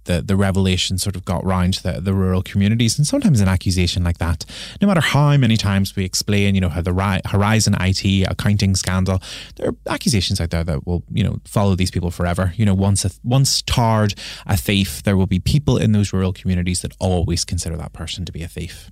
the, 0.05 0.21
the 0.21 0.35
revelation 0.35 0.97
sort 0.97 1.15
of 1.15 1.25
got 1.25 1.45
round 1.45 1.75
the, 1.75 1.99
the 2.01 2.13
rural 2.13 2.41
communities. 2.41 2.97
And 2.97 3.05
sometimes 3.05 3.41
an 3.41 3.47
accusation 3.47 4.03
like 4.03 4.17
that, 4.17 4.45
no 4.81 4.88
matter 4.88 5.01
how 5.01 5.35
many 5.38 5.57
times 5.57 5.95
we 5.95 6.05
explain, 6.05 6.55
you 6.55 6.62
know, 6.62 6.69
how 6.69 6.81
the 6.81 7.21
Horizon 7.25 7.75
IT 7.79 8.27
accounting 8.29 8.75
scandal, 8.75 9.21
there 9.55 9.69
are 9.69 9.75
accusations 9.88 10.41
out 10.41 10.49
there 10.49 10.63
that 10.63 10.85
will, 10.85 11.03
you 11.12 11.23
know, 11.23 11.39
follow 11.45 11.75
these 11.75 11.91
people 11.91 12.12
forever. 12.12 12.53
You 12.55 12.65
know, 12.65 12.73
once 12.73 13.05
a, 13.05 13.12
once 13.23 13.62
tarred 13.62 14.15
a 14.45 14.57
thief, 14.57 15.03
there 15.03 15.17
will 15.17 15.27
be 15.27 15.39
people 15.39 15.77
in 15.77 15.91
those 15.91 16.13
rural 16.13 16.33
communities 16.33 16.81
that 16.81 16.93
always 16.99 17.45
consider 17.45 17.77
that 17.77 17.93
person 17.93 18.25
to 18.25 18.31
be 18.31 18.43
a 18.43 18.47
thief. 18.47 18.91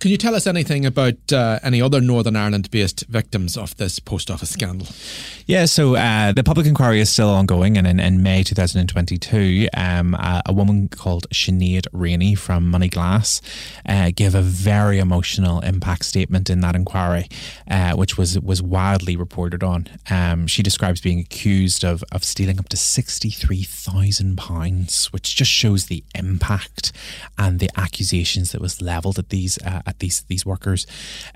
Can 0.00 0.10
you 0.10 0.16
tell 0.16 0.34
us 0.34 0.46
anything 0.46 0.86
about 0.86 1.30
uh, 1.30 1.58
any 1.62 1.82
other 1.82 2.00
Northern 2.00 2.34
Ireland 2.34 2.70
based 2.70 3.04
victims 3.08 3.58
of 3.58 3.76
this 3.76 3.98
post 3.98 4.30
office 4.30 4.48
scandal? 4.48 4.88
Yeah, 5.44 5.66
so 5.66 5.94
uh, 5.94 6.32
the 6.32 6.42
public 6.42 6.66
inquiry 6.66 7.00
is 7.00 7.10
still 7.10 7.28
ongoing, 7.28 7.76
and 7.76 7.86
in, 7.86 8.00
in 8.00 8.22
May 8.22 8.42
2022, 8.42 9.68
um, 9.76 10.14
a, 10.14 10.40
a, 10.46 10.54
woman 10.54 10.88
called 10.88 11.26
Sinead 11.34 11.86
Rainey 11.92 12.34
from 12.34 12.72
Moneyglass 12.72 13.42
uh, 13.84 14.10
gave 14.14 14.34
a 14.34 14.40
very 14.40 14.98
emotional 14.98 15.60
impact 15.60 16.06
statement 16.06 16.48
in 16.48 16.62
that 16.62 16.74
inquiry, 16.74 17.28
uh, 17.70 17.92
which 17.92 18.16
was 18.16 18.40
was 18.40 18.62
widely 18.62 19.16
reported 19.16 19.62
on. 19.62 19.86
Um, 20.08 20.46
she 20.46 20.62
describes 20.62 21.02
being 21.02 21.20
accused 21.20 21.84
of, 21.84 22.02
of 22.10 22.24
stealing 22.24 22.58
up 22.58 22.70
to 22.70 22.76
£63,000, 22.78 25.12
which 25.12 25.36
just 25.36 25.50
shows 25.50 25.84
the 25.86 26.02
impact 26.14 26.90
and 27.36 27.60
the 27.60 27.68
accusations 27.76 28.52
that 28.52 28.62
was 28.62 28.80
levelled 28.80 29.18
at 29.18 29.28
these 29.28 29.58
uh, 29.62 29.82
at 29.90 29.98
these 29.98 30.22
these 30.22 30.46
workers. 30.46 30.86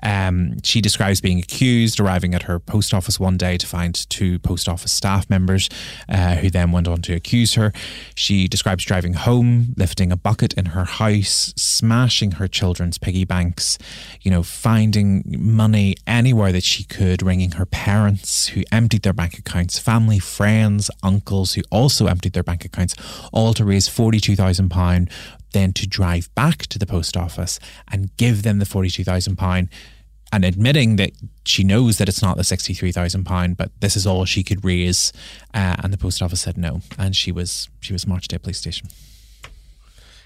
Um, 0.01 0.61
she 0.63 0.81
describes 0.81 1.21
being 1.21 1.39
accused, 1.39 1.99
arriving 1.99 2.33
at 2.33 2.43
her 2.43 2.57
post 2.59 2.93
office 2.93 3.19
one 3.19 3.37
day 3.37 3.57
to 3.57 3.67
find 3.67 3.93
two 4.09 4.39
post 4.39 4.67
office 4.67 4.91
staff 4.91 5.29
members, 5.29 5.69
uh, 6.09 6.35
who 6.35 6.49
then 6.49 6.71
went 6.71 6.87
on 6.87 7.01
to 7.03 7.13
accuse 7.13 7.53
her. 7.53 7.71
She 8.15 8.47
describes 8.47 8.83
driving 8.83 9.13
home, 9.13 9.75
lifting 9.77 10.11
a 10.11 10.17
bucket 10.17 10.53
in 10.53 10.67
her 10.67 10.85
house, 10.85 11.53
smashing 11.55 12.31
her 12.31 12.47
children's 12.47 12.97
piggy 12.97 13.25
banks, 13.25 13.77
you 14.21 14.31
know, 14.31 14.41
finding 14.41 15.23
money 15.37 15.95
anywhere 16.07 16.51
that 16.51 16.63
she 16.63 16.83
could, 16.83 17.21
ringing 17.21 17.51
her 17.51 17.65
parents 17.65 18.47
who 18.47 18.63
emptied 18.71 19.03
their 19.03 19.13
bank 19.13 19.37
accounts, 19.37 19.77
family, 19.77 20.19
friends, 20.19 20.89
uncles 21.03 21.53
who 21.53 21.61
also 21.69 22.07
emptied 22.07 22.33
their 22.33 22.43
bank 22.43 22.63
accounts, 22.63 22.95
all 23.33 23.53
to 23.53 23.65
raise 23.65 23.87
£42,000 23.89 25.09
then 25.55 25.73
to 25.73 25.87
drive 25.87 26.33
back 26.35 26.67
to 26.67 26.77
the 26.77 26.85
post 26.85 27.15
office 27.15 27.59
and 27.89 28.15
give 28.17 28.43
them 28.43 28.59
the 28.59 28.65
£42,000 28.65 29.69
and 30.31 30.43
admitting 30.43 30.97
that 30.97 31.11
she 31.45 31.63
knows 31.63 31.97
that 31.97 32.09
it's 32.09 32.21
not 32.21 32.35
the 32.35 32.43
£63,000 32.43 33.55
but 33.55 33.71
this 33.79 33.95
is 33.95 34.05
all 34.05 34.25
she 34.25 34.43
could 34.43 34.65
raise 34.65 35.13
uh, 35.53 35.77
and 35.81 35.93
the 35.93 35.97
post 35.97 36.21
office 36.21 36.41
said 36.41 36.57
no 36.57 36.81
and 36.99 37.15
she 37.15 37.31
was 37.31 37.69
she 37.79 37.93
was 37.93 38.05
marched 38.05 38.31
to 38.31 38.35
a 38.35 38.39
police 38.39 38.59
station 38.59 38.89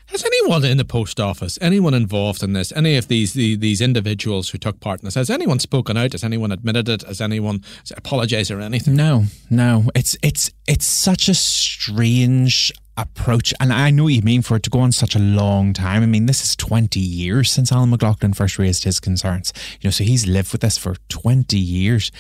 has 0.08 0.26
anyone 0.26 0.66
in 0.66 0.78
the 0.78 0.86
post 0.86 1.20
office, 1.20 1.60
anyone 1.62 1.94
involved 1.94 2.42
in 2.42 2.54
this, 2.54 2.74
any 2.76 2.98
of 2.98 3.10
these 3.10 3.34
the, 3.34 3.56
these 3.56 3.80
individuals 3.80 4.50
who 4.50 4.58
took 4.58 4.80
part 4.80 5.02
in 5.02 5.06
this, 5.06 5.14
has 5.14 5.30
anyone 5.30 5.60
spoken 5.60 5.98
out? 5.98 6.14
Has 6.14 6.24
anyone 6.24 6.52
admitted 6.52 6.90
it? 6.90 7.04
Has 7.04 7.22
anyone 7.22 7.64
apologized 7.96 8.50
or 8.50 8.60
anything? 8.60 8.96
No, 8.96 9.26
no. 9.52 9.92
It's 9.94 10.18
it's 10.24 10.50
it's 10.68 10.86
such 10.86 11.30
a 11.30 11.36
strange 11.36 12.72
approach. 13.02 13.54
And 13.60 13.72
I 13.72 13.90
know 13.92 14.08
you 14.08 14.22
mean 14.22 14.42
for 14.42 14.58
it 14.58 14.64
to 14.64 14.70
go 14.70 14.80
on 14.80 14.92
such 14.92 15.16
a 15.16 15.20
long 15.20 15.74
time. 15.74 16.04
I 16.04 16.06
mean, 16.06 16.26
this 16.26 16.44
is 16.44 16.56
20 16.56 17.00
years 17.00 17.52
since 17.52 17.72
Alan 17.72 17.90
McLaughlin 17.90 18.34
first 18.34 18.60
raised 18.60 18.84
his 18.84 19.00
concerns. 19.00 19.54
You 19.82 19.88
know, 19.88 19.92
so 19.92 20.04
he's 20.04 20.28
lived 20.28 20.52
with 20.52 20.62
this 20.62 20.78
for 20.78 20.96
20 21.10 21.58
years. 21.58 22.12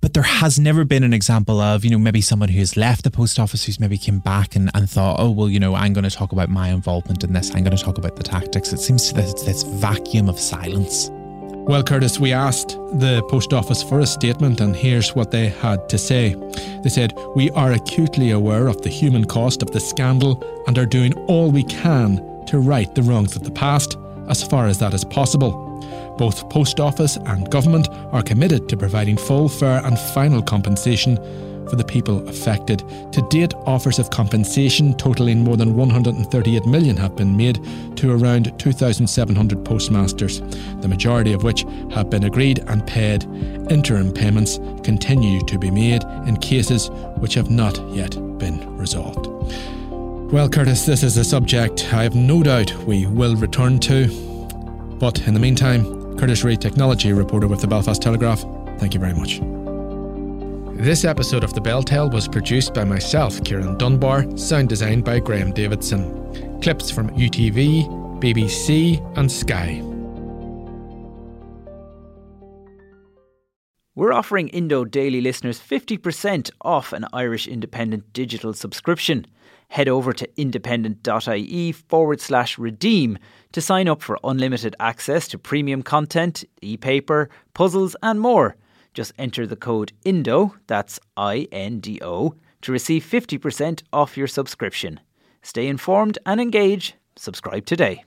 but 0.00 0.14
there 0.14 0.22
has 0.22 0.58
never 0.58 0.84
been 0.84 1.04
an 1.04 1.12
example 1.12 1.60
of, 1.60 1.84
you 1.84 1.90
know, 1.90 1.98
maybe 1.98 2.22
someone 2.22 2.48
who's 2.48 2.76
left 2.76 3.04
the 3.04 3.10
post 3.10 3.38
office 3.38 3.64
who's 3.64 3.78
maybe 3.78 3.98
came 3.98 4.18
back 4.18 4.56
and, 4.56 4.70
and 4.74 4.88
thought, 4.88 5.16
oh, 5.20 5.30
well, 5.30 5.48
you 5.48 5.60
know, 5.60 5.74
I'm 5.74 5.92
going 5.92 6.08
to 6.08 6.10
talk 6.10 6.32
about 6.32 6.48
my 6.48 6.70
involvement 6.70 7.22
in 7.22 7.32
this. 7.34 7.50
I'm 7.54 7.62
going 7.64 7.76
to 7.76 7.82
talk 7.82 7.98
about 7.98 8.16
the 8.16 8.22
tactics. 8.22 8.72
It 8.72 8.78
seems 8.78 9.08
to 9.08 9.14
this, 9.14 9.34
this 9.42 9.62
vacuum 9.62 10.28
of 10.28 10.40
silence. 10.40 11.10
Well, 11.68 11.84
Kurtis, 11.84 12.18
we 12.18 12.32
asked 12.32 12.70
the 12.70 13.22
post 13.28 13.52
office 13.52 13.82
for 13.82 14.00
a 14.00 14.06
statement, 14.06 14.60
and 14.60 14.74
here's 14.74 15.14
what 15.14 15.30
they 15.30 15.48
had 15.48 15.88
to 15.90 15.98
say. 15.98 16.34
They 16.82 16.88
said, 16.88 17.16
We 17.36 17.50
are 17.50 17.72
acutely 17.72 18.30
aware 18.30 18.66
of 18.66 18.80
the 18.82 18.88
human 18.88 19.24
cost 19.24 19.62
of 19.62 19.70
the 19.70 19.78
scandal 19.78 20.42
and 20.66 20.76
are 20.78 20.86
doing 20.86 21.12
all 21.28 21.50
we 21.50 21.62
can 21.64 22.44
to 22.46 22.58
right 22.58 22.92
the 22.94 23.02
wrongs 23.02 23.36
of 23.36 23.44
the 23.44 23.50
past 23.50 23.96
as 24.28 24.42
far 24.42 24.66
as 24.66 24.78
that 24.78 24.94
is 24.94 25.04
possible. 25.04 25.52
Both 26.16 26.48
Post 26.50 26.80
Office 26.80 27.16
and 27.16 27.50
Government 27.50 27.88
are 28.10 28.22
committed 28.22 28.68
to 28.68 28.76
providing 28.76 29.16
full, 29.16 29.48
fair, 29.48 29.84
and 29.84 29.98
final 29.98 30.42
compensation 30.42 31.18
for 31.70 31.76
the 31.76 31.84
people 31.84 32.28
affected. 32.28 32.80
To 33.12 33.22
date, 33.30 33.54
offers 33.64 33.98
of 33.98 34.10
compensation 34.10 34.94
totaling 34.96 35.44
more 35.44 35.56
than 35.56 35.76
138 35.76 36.66
million 36.66 36.96
have 36.96 37.16
been 37.16 37.36
made 37.36 37.64
to 37.96 38.12
around 38.12 38.58
2,700 38.58 39.64
postmasters, 39.64 40.40
the 40.80 40.88
majority 40.88 41.32
of 41.32 41.44
which 41.44 41.64
have 41.92 42.10
been 42.10 42.24
agreed 42.24 42.58
and 42.66 42.86
paid. 42.86 43.24
Interim 43.70 44.12
payments 44.12 44.58
continue 44.82 45.40
to 45.46 45.58
be 45.58 45.70
made 45.70 46.02
in 46.26 46.36
cases 46.36 46.90
which 47.18 47.34
have 47.34 47.50
not 47.50 47.78
yet 47.90 48.10
been 48.38 48.76
resolved. 48.76 49.26
Well, 50.32 50.48
Kurtis, 50.48 50.86
this 50.86 51.02
is 51.02 51.16
a 51.16 51.24
subject 51.24 51.92
I 51.92 52.02
have 52.02 52.14
no 52.14 52.42
doubt 52.42 52.72
we 52.84 53.06
will 53.06 53.36
return 53.36 53.78
to. 53.80 54.08
But 55.00 55.26
in 55.26 55.34
the 55.34 55.40
meantime, 55.40 55.84
Kurtis 56.16 56.44
Reid, 56.44 56.60
technology 56.60 57.12
reporter 57.12 57.48
with 57.48 57.60
the 57.60 57.66
Belfast 57.66 58.00
Telegraph, 58.00 58.44
thank 58.78 58.94
you 58.94 59.00
very 59.00 59.14
much. 59.14 59.40
This 60.80 61.04
episode 61.04 61.44
of 61.44 61.52
The 61.52 61.60
BelTel 61.60 62.10
was 62.10 62.26
produced 62.26 62.72
by 62.72 62.84
myself, 62.84 63.38
Ciarán 63.42 63.76
Dunbar, 63.76 64.24
sound 64.38 64.70
designed 64.70 65.04
by 65.04 65.18
Graham 65.20 65.52
Davidson. 65.52 66.08
Clips 66.62 66.90
from 66.90 67.10
UTV, 67.10 67.86
BBC, 68.18 68.96
and 69.18 69.30
Sky. 69.30 69.82
We're 73.94 74.14
offering 74.14 74.48
Indo 74.48 74.86
Daily 74.86 75.20
listeners 75.20 75.60
50% 75.60 76.50
off 76.62 76.94
an 76.94 77.04
Irish 77.12 77.46
Independent 77.46 78.10
digital 78.14 78.54
subscription. 78.54 79.26
Head 79.68 79.86
over 79.86 80.14
to 80.14 80.40
independent.ie 80.40 81.72
forward 81.72 82.22
slash 82.22 82.56
redeem 82.56 83.18
to 83.52 83.60
sign 83.60 83.86
up 83.86 84.00
for 84.00 84.18
unlimited 84.24 84.74
access 84.80 85.28
to 85.28 85.36
premium 85.36 85.82
content, 85.82 86.42
e 86.62 86.78
paper, 86.78 87.28
puzzles, 87.52 87.96
and 88.02 88.18
more. 88.18 88.56
Just 88.92 89.12
enter 89.18 89.46
the 89.46 89.56
code 89.56 89.92
INDO, 90.04 90.56
that's 90.66 90.98
I 91.16 91.48
N 91.52 91.80
D 91.80 92.00
O, 92.02 92.34
to 92.62 92.72
receive 92.72 93.04
50% 93.04 93.82
off 93.92 94.16
your 94.16 94.26
subscription. 94.26 95.00
Stay 95.42 95.66
informed 95.66 96.18
and 96.26 96.40
engage. 96.40 96.94
Subscribe 97.16 97.66
today. 97.66 98.04